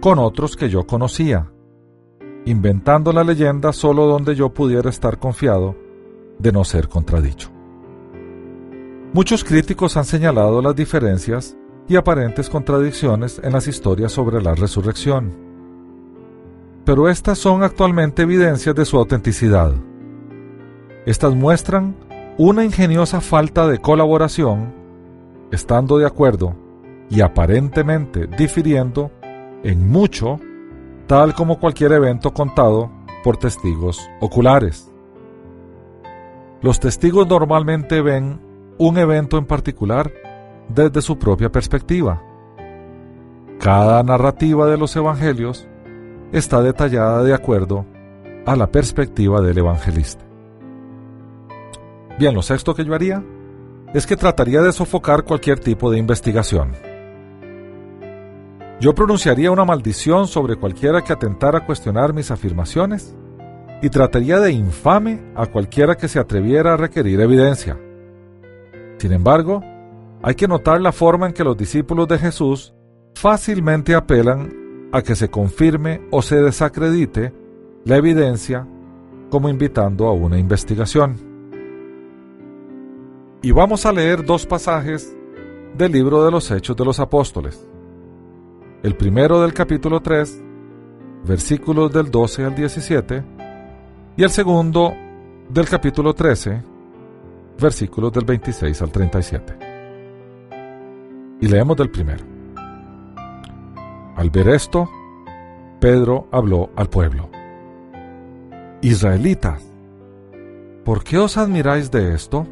[0.00, 1.50] con otros que yo conocía,
[2.46, 5.76] inventando la leyenda solo donde yo pudiera estar confiado
[6.38, 7.50] de no ser contradicho.
[9.12, 11.56] Muchos críticos han señalado las diferencias
[11.88, 15.32] y aparentes contradicciones en las historias sobre la resurrección,
[16.84, 19.72] pero estas son actualmente evidencias de su autenticidad.
[21.06, 21.94] Estas muestran
[22.36, 24.74] una ingeniosa falta de colaboración,
[25.50, 26.56] estando de acuerdo
[27.08, 29.10] y aparentemente difiriendo
[29.62, 30.40] en mucho,
[31.06, 32.90] tal como cualquier evento contado
[33.22, 34.90] por testigos oculares.
[36.60, 38.40] Los testigos normalmente ven
[38.78, 40.12] un evento en particular
[40.68, 42.22] desde su propia perspectiva.
[43.58, 45.66] Cada narrativa de los evangelios
[46.32, 47.86] está detallada de acuerdo
[48.46, 50.24] a la perspectiva del evangelista.
[52.18, 53.22] Bien, lo sexto que yo haría
[53.92, 56.72] es que trataría de sofocar cualquier tipo de investigación.
[58.80, 63.14] Yo pronunciaría una maldición sobre cualquiera que atentara a cuestionar mis afirmaciones
[63.80, 67.78] y trataría de infame a cualquiera que se atreviera a requerir evidencia.
[68.98, 69.62] Sin embargo,
[70.22, 72.74] hay que notar la forma en que los discípulos de Jesús
[73.14, 77.32] fácilmente apelan a que se confirme o se desacredite
[77.84, 78.66] la evidencia
[79.30, 81.16] como invitando a una investigación.
[83.42, 85.14] Y vamos a leer dos pasajes
[85.76, 87.68] del libro de los Hechos de los Apóstoles.
[88.84, 90.42] El primero del capítulo 3,
[91.26, 93.24] versículos del 12 al 17,
[94.14, 94.92] y el segundo
[95.48, 96.62] del capítulo 13,
[97.58, 99.58] versículos del 26 al 37.
[101.40, 102.26] Y leemos del primero.
[104.16, 104.90] Al ver esto,
[105.80, 107.30] Pedro habló al pueblo.
[108.82, 109.66] Israelitas,
[110.84, 112.46] ¿por qué os admiráis de esto?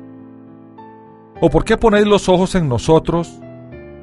[1.43, 3.39] ¿O por qué ponéis los ojos en nosotros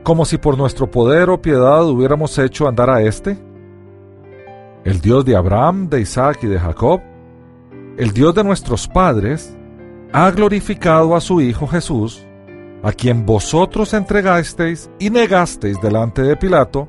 [0.04, 3.38] como si por nuestro poder o piedad hubiéramos hecho andar a éste?
[4.84, 7.02] El Dios de Abraham, de Isaac y de Jacob,
[7.98, 9.56] el Dios de nuestros padres,
[10.14, 12.26] ha glorificado a su Hijo Jesús,
[12.82, 16.88] a quien vosotros entregasteis y negasteis delante de Pilato,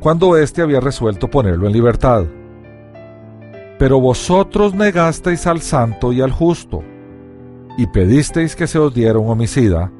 [0.00, 2.26] cuando éste había resuelto ponerlo en libertad.
[3.78, 6.82] Pero vosotros negasteis al santo y al justo,
[7.78, 9.90] y pedisteis que se os diera un homicida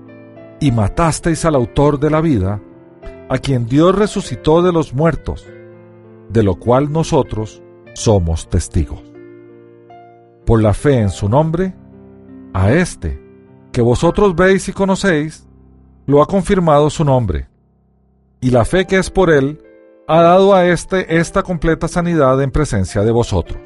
[0.60, 2.60] y matasteis al autor de la vida,
[3.28, 5.46] a quien Dios resucitó de los muertos,
[6.28, 7.62] de lo cual nosotros
[7.94, 9.02] somos testigos.
[10.46, 11.74] Por la fe en su nombre,
[12.52, 13.20] a este,
[13.72, 15.46] que vosotros veis y conocéis,
[16.06, 17.48] lo ha confirmado su nombre,
[18.40, 19.62] y la fe que es por él
[20.06, 23.58] ha dado a éste esta completa sanidad en presencia de vosotros.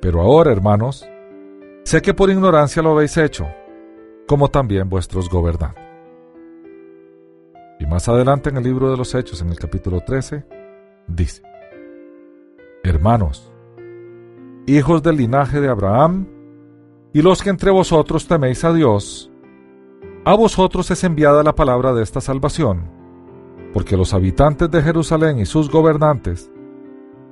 [0.00, 1.06] Pero ahora, hermanos,
[1.84, 3.46] sé que por ignorancia lo habéis hecho,
[4.26, 5.84] como también vuestros gobernantes.
[7.78, 10.44] Y más adelante en el libro de los Hechos, en el capítulo 13,
[11.06, 11.42] dice,
[12.82, 13.52] Hermanos,
[14.66, 16.26] hijos del linaje de Abraham,
[17.12, 19.30] y los que entre vosotros teméis a Dios,
[20.24, 23.00] a vosotros es enviada la palabra de esta salvación
[23.72, 26.50] porque los habitantes de Jerusalén y sus gobernantes,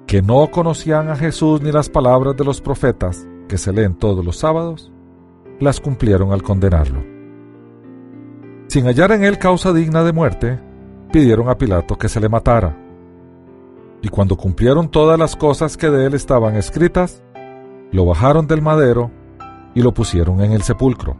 [0.07, 4.24] que no conocían a Jesús ni las palabras de los profetas que se leen todos
[4.24, 4.93] los sábados,
[5.61, 7.03] las cumplieron al condenarlo.
[8.69, 10.61] Sin hallar en él causa digna de muerte,
[11.13, 12.77] pidieron a Pilato que se le matara.
[14.03, 17.23] Y cuando cumplieron todas las cosas que de él estaban escritas,
[17.91, 19.11] lo bajaron del madero
[19.75, 21.17] y lo pusieron en el sepulcro.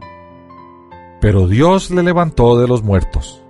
[1.19, 3.43] Pero Dios le levantó de los muertos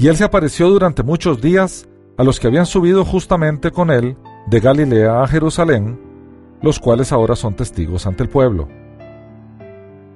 [0.00, 4.16] y él se apareció durante muchos días a los que habían subido justamente con él
[4.46, 6.00] de Galilea a Jerusalén,
[6.62, 8.66] los cuales ahora son testigos ante el pueblo.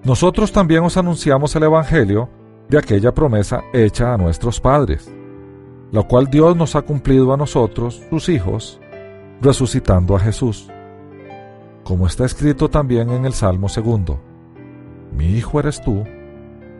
[0.04, 2.28] Nosotros también os anunciamos el Evangelio
[2.68, 5.10] de aquella promesa hecha a nuestros padres,
[5.92, 8.80] la cual Dios nos ha cumplido a nosotros, sus hijos,
[9.40, 10.68] resucitando a Jesús.
[11.84, 14.20] Como está escrito también en el Salmo segundo,
[15.10, 16.04] Mi hijo eres tú,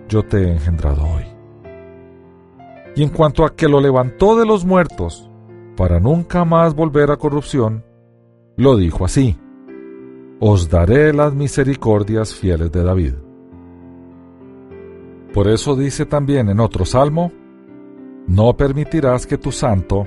[0.09, 1.25] yo te he engendrado hoy.
[2.97, 5.31] Y en cuanto a que lo levantó de los muertos,
[5.77, 7.85] para nunca más volver a corrupción,
[8.57, 9.39] lo dijo así,
[10.47, 13.15] Os daré las misericordias fieles de David.
[15.33, 17.33] Por eso dice también en otro salmo,
[18.27, 20.05] No permitirás que tu santo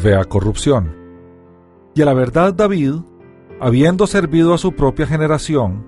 [0.00, 0.94] vea corrupción.
[1.92, 2.94] Y a la verdad David,
[3.58, 5.84] habiendo servido a su propia generación,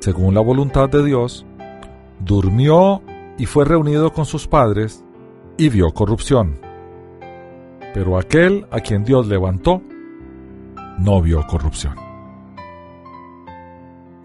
[0.00, 1.44] según la voluntad de Dios,
[2.20, 3.02] durmió
[3.36, 5.04] y fue reunido con sus padres,
[5.58, 6.58] y vio corrupción.
[7.92, 9.82] Pero aquel a quien Dios levantó
[10.96, 12.05] no vio corrupción.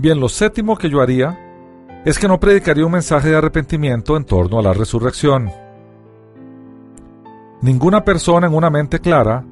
[0.01, 1.37] Bien, lo séptimo que yo haría
[2.05, 5.51] es que no predicaría un mensaje de arrepentimiento en torno a la resurrección.
[7.61, 9.45] Ninguna persona en una mente clara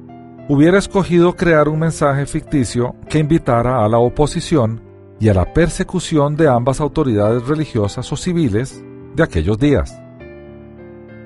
[0.48, 4.80] hubiera escogido crear un mensaje ficticio que invitara a la oposición
[5.20, 8.82] y a la persecución de ambas autoridades religiosas o civiles
[9.14, 10.02] de aquellos días.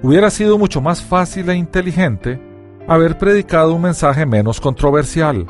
[0.03, 2.39] Hubiera sido mucho más fácil e inteligente
[2.87, 5.47] haber predicado un mensaje menos controversial,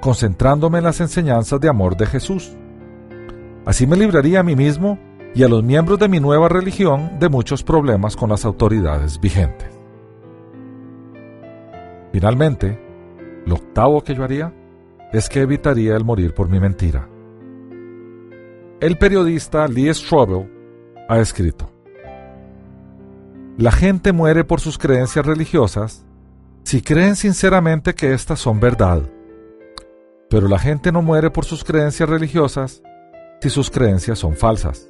[0.00, 2.56] concentrándome en las enseñanzas de amor de Jesús.
[3.64, 4.98] Así me libraría a mí mismo
[5.34, 9.68] y a los miembros de mi nueva religión de muchos problemas con las autoridades vigentes.
[12.12, 12.78] Finalmente,
[13.46, 14.52] lo octavo que yo haría
[15.12, 17.08] es que evitaría el morir por mi mentira.
[18.80, 20.50] El periodista Lee Strobel
[21.08, 21.70] ha escrito,
[23.58, 26.04] la gente muere por sus creencias religiosas
[26.64, 29.02] si creen sinceramente que éstas son verdad.
[30.30, 32.82] Pero la gente no muere por sus creencias religiosas
[33.42, 34.88] si sus creencias son falsas.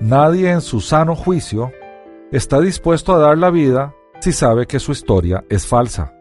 [0.00, 1.72] Nadie en su sano juicio
[2.30, 6.12] está dispuesto a dar la vida si sabe que su historia es falsa.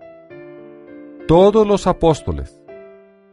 [1.28, 2.62] Todos los apóstoles,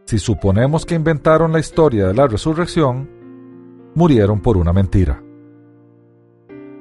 [0.06, 3.08] si suponemos que inventaron la historia de la resurrección,
[3.94, 5.22] murieron por una mentira.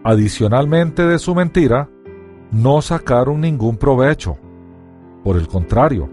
[0.03, 1.91] Adicionalmente de su mentira,
[2.49, 4.35] no sacaron ningún provecho.
[5.23, 6.09] Por el contrario,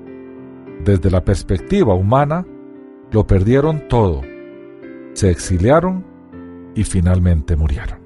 [0.85, 2.47] desde la perspectiva humana,
[3.11, 4.21] lo perdieron todo,
[5.13, 6.05] se exiliaron
[6.75, 8.01] y finalmente murieron.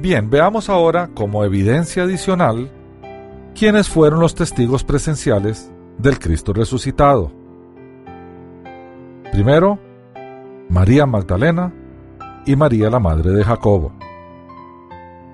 [0.00, 2.70] Bien, veamos ahora como evidencia adicional
[3.54, 7.32] quiénes fueron los testigos presenciales del Cristo resucitado.
[9.32, 9.78] Primero,
[10.68, 11.72] María Magdalena,
[12.46, 13.92] y María la madre de Jacobo.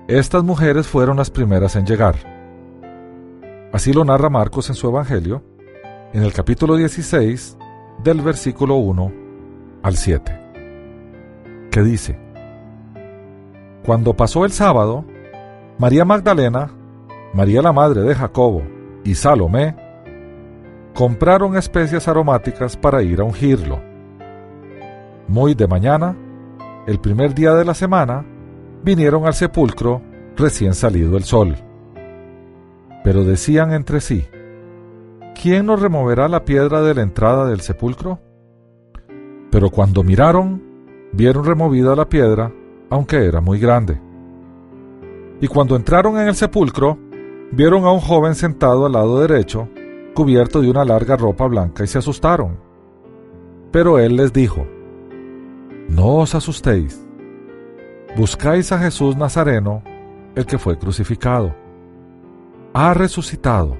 [0.07, 2.15] Estas mujeres fueron las primeras en llegar.
[3.73, 5.43] Así lo narra Marcos en su Evangelio,
[6.13, 7.57] en el capítulo 16,
[8.03, 9.26] del versículo 1
[9.83, 10.39] al 7,
[11.71, 12.19] que dice,
[13.85, 15.05] Cuando pasó el sábado,
[15.77, 16.71] María Magdalena,
[17.33, 18.63] María la madre de Jacobo
[19.03, 19.75] y Salomé
[20.93, 23.79] compraron especias aromáticas para ir a ungirlo.
[25.27, 26.15] Muy de mañana,
[26.87, 28.25] el primer día de la semana,
[28.83, 30.01] vinieron al sepulcro
[30.35, 31.55] recién salido el sol.
[33.03, 34.25] Pero decían entre sí,
[35.39, 38.19] ¿quién nos removerá la piedra de la entrada del sepulcro?
[39.49, 40.61] Pero cuando miraron,
[41.13, 42.51] vieron removida la piedra,
[42.89, 43.99] aunque era muy grande.
[45.39, 46.97] Y cuando entraron en el sepulcro,
[47.51, 49.69] vieron a un joven sentado al lado derecho,
[50.13, 52.59] cubierto de una larga ropa blanca, y se asustaron.
[53.71, 54.65] Pero él les dijo,
[55.89, 57.05] No os asustéis,
[58.15, 59.83] buscáis a Jesús Nazareno,
[60.35, 61.55] el que fue crucificado.
[62.73, 63.77] Ha resucitado,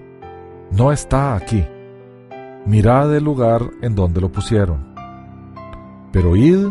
[0.72, 1.66] no está aquí.
[2.66, 4.87] Mirad el lugar en donde lo pusieron.
[6.12, 6.68] Pero id,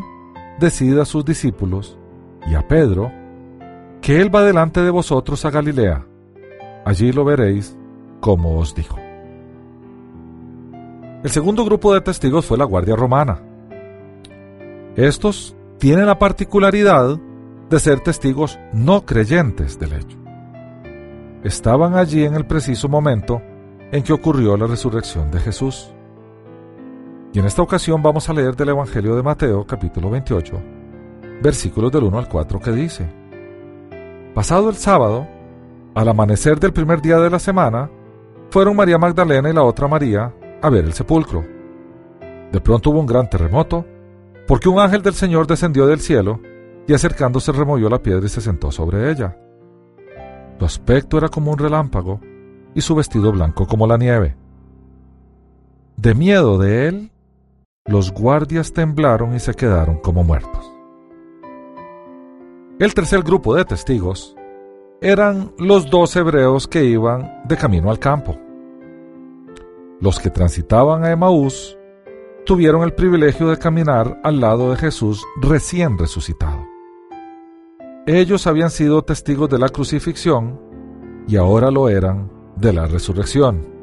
[0.58, 1.98] decid a sus discípulos
[2.46, 3.12] y a Pedro,
[4.00, 6.06] que él va delante de vosotros a Galilea.
[6.84, 7.76] Allí lo veréis,
[8.20, 8.96] como os dijo.
[11.22, 13.40] El segundo grupo de testigos fue la Guardia Romana.
[14.94, 17.18] Estos tienen la particularidad
[17.68, 20.16] de ser testigos no creyentes del hecho.
[21.42, 23.42] Estaban allí en el preciso momento
[23.92, 25.92] en que ocurrió la resurrección de Jesús.
[27.36, 30.58] Y en esta ocasión vamos a leer del Evangelio de Mateo capítulo 28,
[31.42, 33.06] versículos del 1 al 4 que dice,
[34.34, 35.28] Pasado el sábado,
[35.94, 37.90] al amanecer del primer día de la semana,
[38.48, 40.32] fueron María Magdalena y la otra María
[40.62, 41.44] a ver el sepulcro.
[42.52, 43.84] De pronto hubo un gran terremoto,
[44.46, 46.40] porque un ángel del Señor descendió del cielo
[46.88, 49.36] y acercándose removió la piedra y se sentó sobre ella.
[50.58, 52.18] Su aspecto era como un relámpago
[52.74, 54.36] y su vestido blanco como la nieve.
[55.98, 57.12] De miedo de él,
[57.86, 60.72] los guardias temblaron y se quedaron como muertos.
[62.78, 64.36] El tercer grupo de testigos
[65.00, 68.36] eran los dos hebreos que iban de camino al campo.
[70.00, 71.78] Los que transitaban a Emaús
[72.44, 76.66] tuvieron el privilegio de caminar al lado de Jesús recién resucitado.
[78.06, 80.60] Ellos habían sido testigos de la crucifixión
[81.26, 83.75] y ahora lo eran de la resurrección.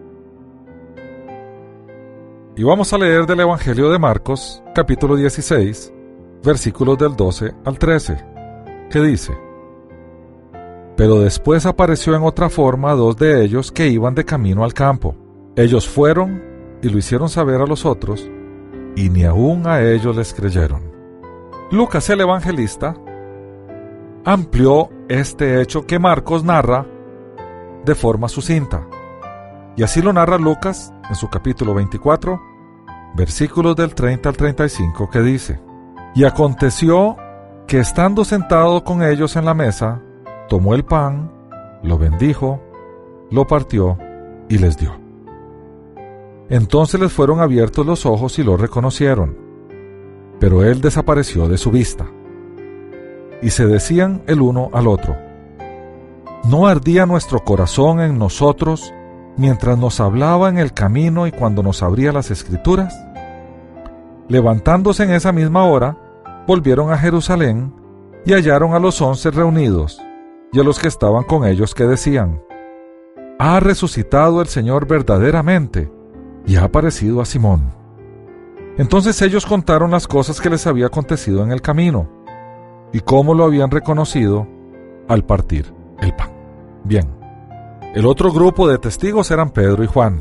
[2.56, 5.92] Y vamos a leer del Evangelio de Marcos, capítulo 16,
[6.44, 8.24] versículos del 12 al 13,
[8.92, 9.36] que dice,
[10.96, 15.16] Pero después apareció en otra forma dos de ellos que iban de camino al campo.
[15.56, 16.44] Ellos fueron
[16.84, 18.30] y lo hicieron saber a los otros,
[18.96, 20.92] y ni aun a ellos les creyeron.
[21.72, 22.96] Lucas el evangelista
[24.26, 26.86] amplió este hecho que Marcos narra
[27.84, 28.88] de forma sucinta.
[29.76, 32.40] Y así lo narra Lucas en su capítulo 24,
[33.16, 35.60] versículos del 30 al 35, que dice,
[36.14, 37.18] Y aconteció
[37.68, 40.02] que estando sentado con ellos en la mesa,
[40.48, 41.32] tomó el pan,
[41.82, 42.62] lo bendijo,
[43.32, 43.98] lo partió
[44.48, 44.94] y les dio.
[46.50, 49.36] Entonces les fueron abiertos los ojos y lo reconocieron,
[50.40, 52.06] pero él desapareció de su vista
[53.42, 55.18] y se decían el uno al otro,
[56.44, 58.94] ¿no ardía nuestro corazón en nosotros
[59.38, 62.94] mientras nos hablaba en el camino y cuando nos abría las escrituras?
[64.28, 65.98] Levantándose en esa misma hora,
[66.48, 67.74] volvieron a Jerusalén
[68.26, 70.02] y hallaron a los once reunidos
[70.52, 72.42] y a los que estaban con ellos que decían,
[73.40, 75.92] Ha resucitado el Señor verdaderamente
[76.46, 77.74] y ha aparecido a Simón.
[78.78, 82.10] Entonces ellos contaron las cosas que les había acontecido en el camino
[82.92, 84.48] y cómo lo habían reconocido
[85.08, 86.30] al partir el pan.
[86.84, 87.23] Bien,
[87.94, 90.20] el otro grupo de testigos eran Pedro y Juan.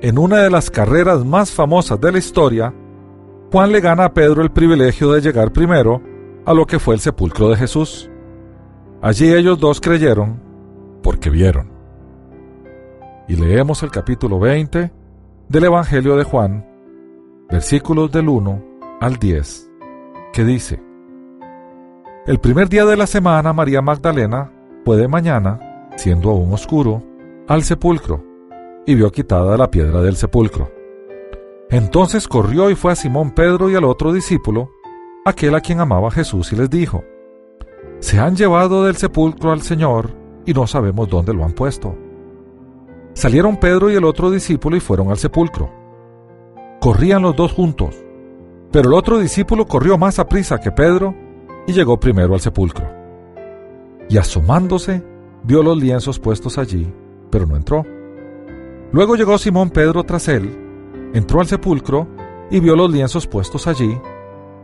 [0.00, 2.72] En una de las carreras más famosas de la historia,
[3.50, 6.00] Juan le gana a Pedro el privilegio de llegar primero
[6.44, 8.10] a lo que fue el sepulcro de Jesús.
[9.02, 10.40] Allí ellos dos creyeron
[11.02, 11.70] porque vieron.
[13.28, 14.92] Y leemos el capítulo 20
[15.48, 16.66] del Evangelio de Juan,
[17.50, 18.62] versículos del 1
[19.00, 19.70] al 10,
[20.32, 20.80] que dice,
[22.26, 24.50] el primer día de la semana María Magdalena
[24.84, 27.02] fue de mañana, siendo aún oscuro,
[27.48, 28.22] al sepulcro,
[28.86, 30.70] y vio quitada la piedra del sepulcro.
[31.70, 34.70] Entonces corrió y fue a Simón Pedro y al otro discípulo,
[35.24, 37.04] aquel a quien amaba Jesús, y les dijo,
[38.00, 40.10] Se han llevado del sepulcro al Señor,
[40.46, 41.96] y no sabemos dónde lo han puesto.
[43.14, 45.70] Salieron Pedro y el otro discípulo y fueron al sepulcro.
[46.80, 48.04] Corrían los dos juntos,
[48.70, 51.14] pero el otro discípulo corrió más a prisa que Pedro
[51.66, 52.86] y llegó primero al sepulcro.
[54.08, 55.02] Y asomándose,
[55.44, 56.92] vio los lienzos puestos allí,
[57.30, 57.84] pero no entró.
[58.92, 62.08] Luego llegó Simón Pedro tras él, entró al sepulcro
[62.50, 63.98] y vio los lienzos puestos allí,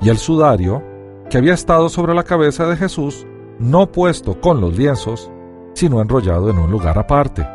[0.00, 0.82] y el sudario,
[1.30, 3.26] que había estado sobre la cabeza de Jesús,
[3.58, 5.30] no puesto con los lienzos,
[5.74, 7.46] sino enrollado en un lugar aparte.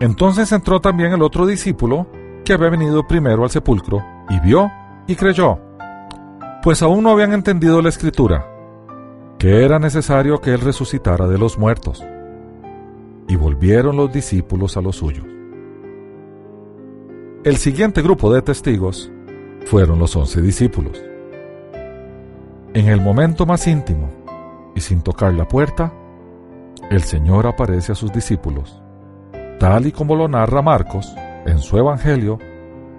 [0.00, 2.06] Entonces entró también el otro discípulo,
[2.44, 4.70] que había venido primero al sepulcro, y vio
[5.06, 5.58] y creyó
[6.64, 8.46] pues aún no habían entendido la escritura,
[9.38, 12.04] que era necesario que Él resucitara de los muertos.
[13.28, 15.26] Y volvieron los discípulos a los suyos.
[17.44, 19.10] El siguiente grupo de testigos
[19.66, 21.02] fueron los once discípulos.
[22.74, 24.10] En el momento más íntimo
[24.74, 25.92] y sin tocar la puerta,
[26.90, 28.82] el Señor aparece a sus discípulos,
[29.58, 31.14] tal y como lo narra Marcos
[31.46, 32.38] en su Evangelio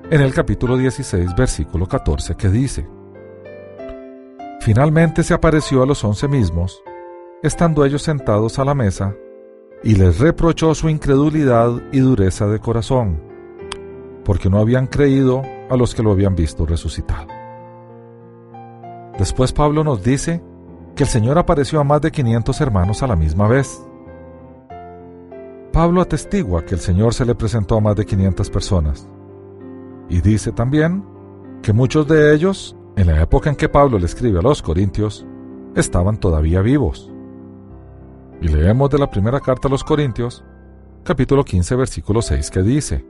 [0.09, 2.87] en el capítulo 16, versículo 14, que dice,
[4.65, 6.83] Finalmente se apareció a los once mismos,
[7.43, 9.15] estando ellos sentados a la mesa,
[9.83, 13.21] y les reprochó su incredulidad y dureza de corazón,
[14.23, 17.27] porque no habían creído a los que lo habían visto resucitado.
[19.19, 20.41] Después Pablo nos dice
[20.95, 23.85] que el Señor apareció a más de 500 hermanos a la misma vez.
[25.71, 29.07] Pablo atestigua que el Señor se le presentó a más de 500 personas.
[30.09, 31.05] Y dice también
[31.61, 35.25] que muchos de ellos en la época en que Pablo le escribe a los Corintios,
[35.75, 37.11] estaban todavía vivos.
[38.41, 40.43] Y leemos de la primera carta a los Corintios,
[41.03, 43.05] capítulo 15, versículo 6, que dice,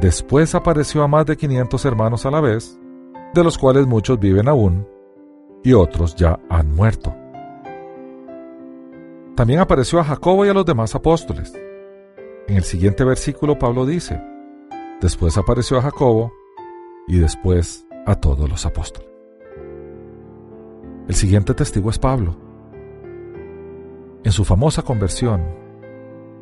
[0.00, 2.78] Después apareció a más de 500 hermanos a la vez,
[3.32, 4.86] de los cuales muchos viven aún,
[5.62, 7.14] y otros ya han muerto.
[9.36, 11.52] También apareció a Jacobo y a los demás apóstoles.
[12.48, 14.20] En el siguiente versículo Pablo dice,
[15.00, 16.32] Después apareció a Jacobo,
[17.06, 19.08] y después a todos los apóstoles.
[21.08, 22.36] El siguiente testigo es Pablo.
[24.22, 25.42] En su famosa conversión,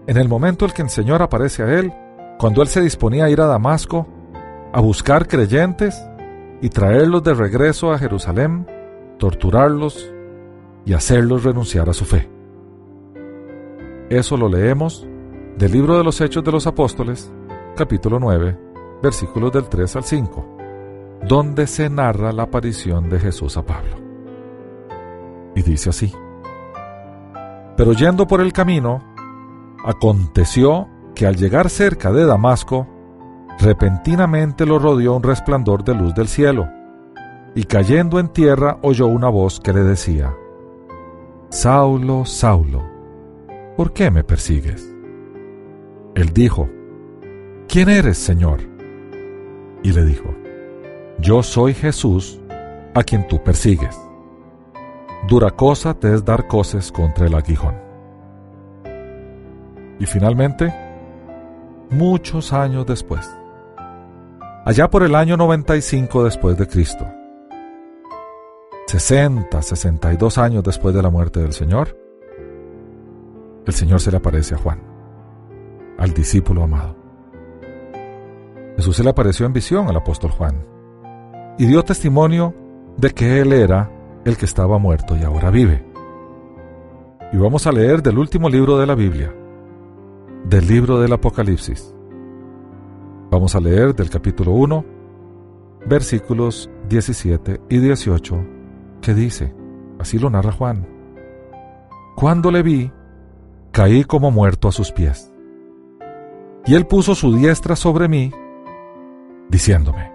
[0.07, 1.93] en el momento en que el Señor aparece a él,
[2.39, 4.07] cuando él se disponía a ir a Damasco,
[4.73, 6.01] a buscar creyentes
[6.61, 8.67] y traerlos de regreso a Jerusalén,
[9.19, 10.13] torturarlos
[10.85, 12.29] y hacerlos renunciar a su fe.
[14.11, 15.07] Eso lo leemos
[15.59, 17.33] del libro de los Hechos de los Apóstoles,
[17.77, 18.59] capítulo 9,
[19.03, 20.52] versículos del 3 al 5
[21.27, 23.97] donde se narra la aparición de Jesús a Pablo.
[25.55, 26.13] Y dice así,
[27.77, 29.03] Pero yendo por el camino,
[29.85, 32.87] aconteció que al llegar cerca de Damasco,
[33.59, 36.69] repentinamente lo rodeó un resplandor de luz del cielo,
[37.55, 40.35] y cayendo en tierra oyó una voz que le decía,
[41.51, 42.83] Saulo, Saulo,
[43.77, 44.91] ¿por qué me persigues?
[46.15, 46.69] Él dijo,
[47.69, 48.61] ¿quién eres, Señor?
[49.83, 50.42] Y le dijo,
[51.19, 52.41] yo soy Jesús,
[52.95, 53.99] a quien tú persigues.
[55.29, 57.75] Dura cosa te es dar cosas contra el aguijón.
[59.99, 60.75] Y finalmente,
[61.91, 63.31] muchos años después,
[64.65, 67.07] allá por el año 95 después de Cristo,
[68.87, 71.97] 60, 62 años después de la muerte del Señor,
[73.65, 74.83] el Señor se le aparece a Juan,
[75.99, 76.97] al discípulo amado.
[78.77, 80.72] Jesús se le apareció en visión al apóstol Juan
[81.59, 82.55] y dio testimonio
[82.97, 83.91] de que Él era
[84.25, 85.85] el que estaba muerto y ahora vive.
[87.33, 89.35] Y vamos a leer del último libro de la Biblia,
[90.45, 91.95] del libro del Apocalipsis.
[93.31, 94.85] Vamos a leer del capítulo 1,
[95.87, 98.47] versículos 17 y 18,
[99.01, 99.55] que dice,
[99.99, 100.87] así lo narra Juan,
[102.15, 102.93] Cuando le vi,
[103.71, 105.33] caí como muerto a sus pies.
[106.67, 108.31] Y él puso su diestra sobre mí,
[109.49, 110.12] diciéndome,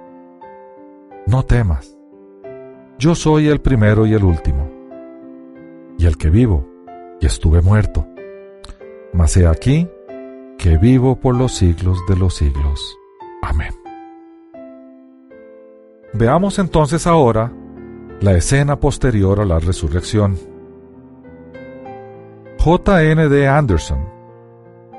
[1.27, 1.95] no temas.
[2.97, 4.69] Yo soy el primero y el último,
[5.99, 6.65] y el que vivo,
[7.19, 8.07] y estuve muerto.
[9.13, 9.87] Mas he aquí
[10.57, 12.97] que vivo por los siglos de los siglos.
[13.43, 13.73] Amén.
[16.13, 17.51] Veamos entonces ahora
[18.21, 20.37] la escena posterior a la resurrección.
[22.59, 23.47] J.N.D.
[23.47, 24.09] Anderson,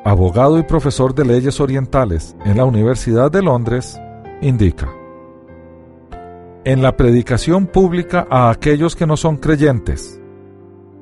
[0.05, 4.01] abogado y profesor de leyes orientales en la Universidad de Londres,
[4.41, 4.89] indica,
[6.65, 10.21] en la predicación pública a aquellos que no son creyentes,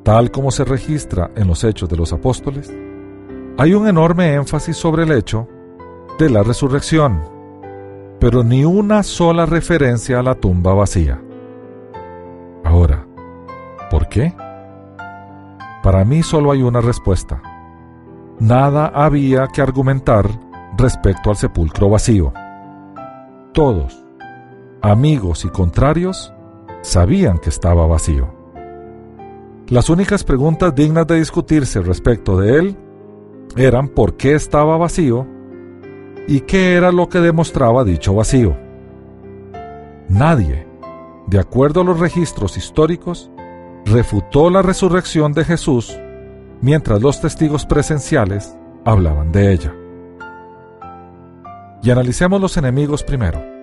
[0.02, 2.72] tal como se registra en los Hechos de los Apóstoles,
[3.58, 5.48] hay un enorme énfasis sobre el hecho
[6.18, 7.22] de la resurrección,
[8.20, 11.20] pero ni una sola referencia a la tumba vacía.
[12.64, 13.06] Ahora,
[13.90, 14.34] ¿por qué?
[15.82, 17.42] Para mí solo hay una respuesta.
[18.38, 20.28] Nada había que argumentar
[20.76, 22.32] respecto al sepulcro vacío.
[23.52, 24.05] Todos,
[24.90, 26.32] amigos y contrarios,
[26.82, 28.32] sabían que estaba vacío.
[29.68, 32.76] Las únicas preguntas dignas de discutirse respecto de él
[33.56, 35.26] eran por qué estaba vacío
[36.28, 38.56] y qué era lo que demostraba dicho vacío.
[40.08, 40.68] Nadie,
[41.26, 43.28] de acuerdo a los registros históricos,
[43.86, 45.98] refutó la resurrección de Jesús
[46.60, 49.74] mientras los testigos presenciales hablaban de ella.
[51.82, 53.55] Y analicemos los enemigos primero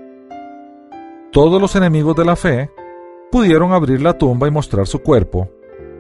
[1.34, 2.70] todos los enemigos de la fe
[3.32, 5.50] pudieron abrir la tumba y mostrar su cuerpo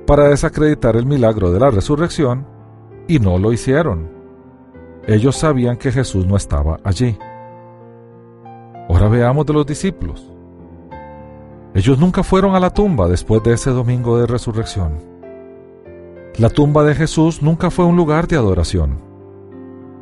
[0.06, 2.46] para desacreditar el milagro de la resurrección,
[3.08, 4.12] y no lo hicieron.
[5.08, 7.18] Ellos sabían que Jesús no estaba allí.
[8.88, 10.32] Ahora veamos de los discípulos.
[11.74, 15.00] Ellos nunca fueron a la tumba después de ese domingo de resurrección.
[16.38, 19.00] La tumba de Jesús nunca fue un lugar de adoración.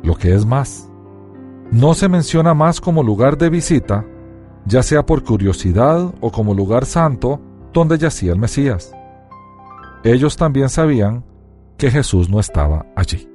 [0.02, 0.90] Lo que es más,
[1.70, 4.04] no se menciona más como lugar de visita,
[4.66, 7.40] ya sea por curiosidad o como lugar santo
[7.72, 8.94] donde yacía el Mesías.
[10.04, 11.24] Ellos también sabían
[11.76, 13.28] que Jesús no estaba allí.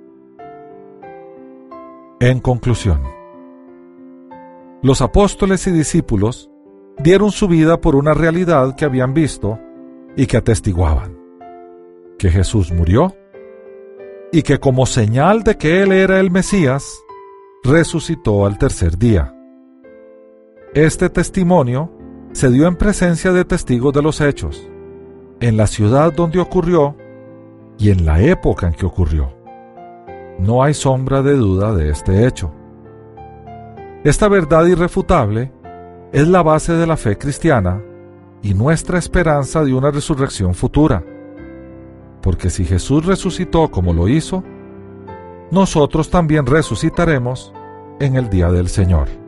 [2.20, 3.02] En conclusión,
[4.82, 6.50] los apóstoles y discípulos
[6.98, 9.60] dieron su vida por una realidad que habían visto
[10.16, 11.18] y que atestiguaban,
[12.18, 13.16] que Jesús murió
[14.32, 16.92] y que como señal de que Él era el Mesías,
[17.64, 19.37] resucitó al tercer día.
[20.78, 21.92] Este testimonio
[22.34, 24.70] se dio en presencia de testigos de los hechos,
[25.40, 26.96] en la ciudad donde ocurrió
[27.80, 29.34] y en la época en que ocurrió.
[30.38, 32.54] No hay sombra de duda de este hecho.
[34.04, 35.52] Esta verdad irrefutable
[36.12, 37.82] es la base de la fe cristiana
[38.44, 41.04] y nuestra esperanza de una resurrección futura.
[42.22, 44.44] Porque si Jesús resucitó como lo hizo,
[45.50, 47.52] nosotros también resucitaremos
[48.00, 49.27] en el día del Señor.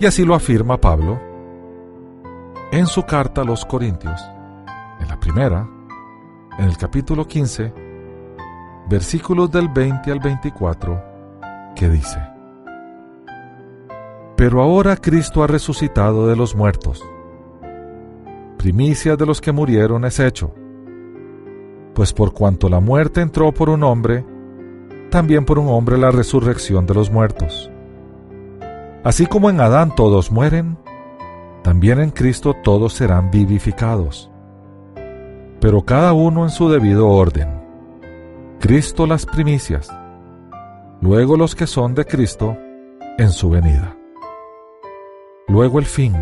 [0.00, 1.20] Y así lo afirma Pablo
[2.72, 4.18] en su carta a los Corintios,
[4.98, 5.68] en la primera,
[6.58, 7.70] en el capítulo 15,
[8.88, 11.04] versículos del 20 al 24,
[11.76, 12.18] que dice,
[14.36, 17.04] pero ahora Cristo ha resucitado de los muertos.
[18.56, 20.54] Primicia de los que murieron es hecho.
[21.92, 24.24] Pues por cuanto la muerte entró por un hombre,
[25.10, 27.69] también por un hombre la resurrección de los muertos.
[29.02, 30.76] Así como en Adán todos mueren,
[31.62, 34.30] también en Cristo todos serán vivificados.
[35.60, 37.48] Pero cada uno en su debido orden.
[38.60, 39.90] Cristo las primicias,
[41.00, 42.58] luego los que son de Cristo
[43.16, 43.96] en su venida.
[45.48, 46.14] Luego el fin,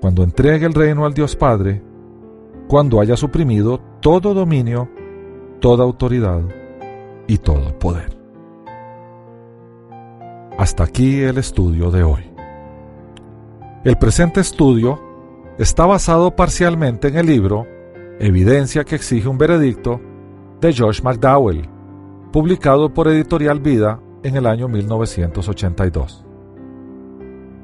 [0.00, 1.82] cuando entregue el reino al Dios Padre,
[2.68, 4.88] cuando haya suprimido todo dominio,
[5.60, 6.40] toda autoridad
[7.26, 8.15] y todo poder.
[10.58, 12.30] Hasta aquí el estudio de hoy.
[13.84, 14.98] El presente estudio
[15.58, 17.66] está basado parcialmente en el libro
[18.18, 20.00] Evidencia que exige un veredicto
[20.62, 21.68] de Josh McDowell,
[22.32, 26.24] publicado por Editorial Vida en el año 1982.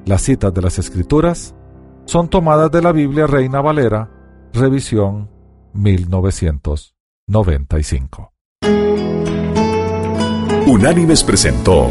[0.04, 1.54] Las citas de las Escrituras
[2.04, 4.10] son tomadas de la Biblia Reina Valera,
[4.52, 5.30] revisión
[5.72, 8.34] 1995.
[10.66, 11.90] Unánimes presentó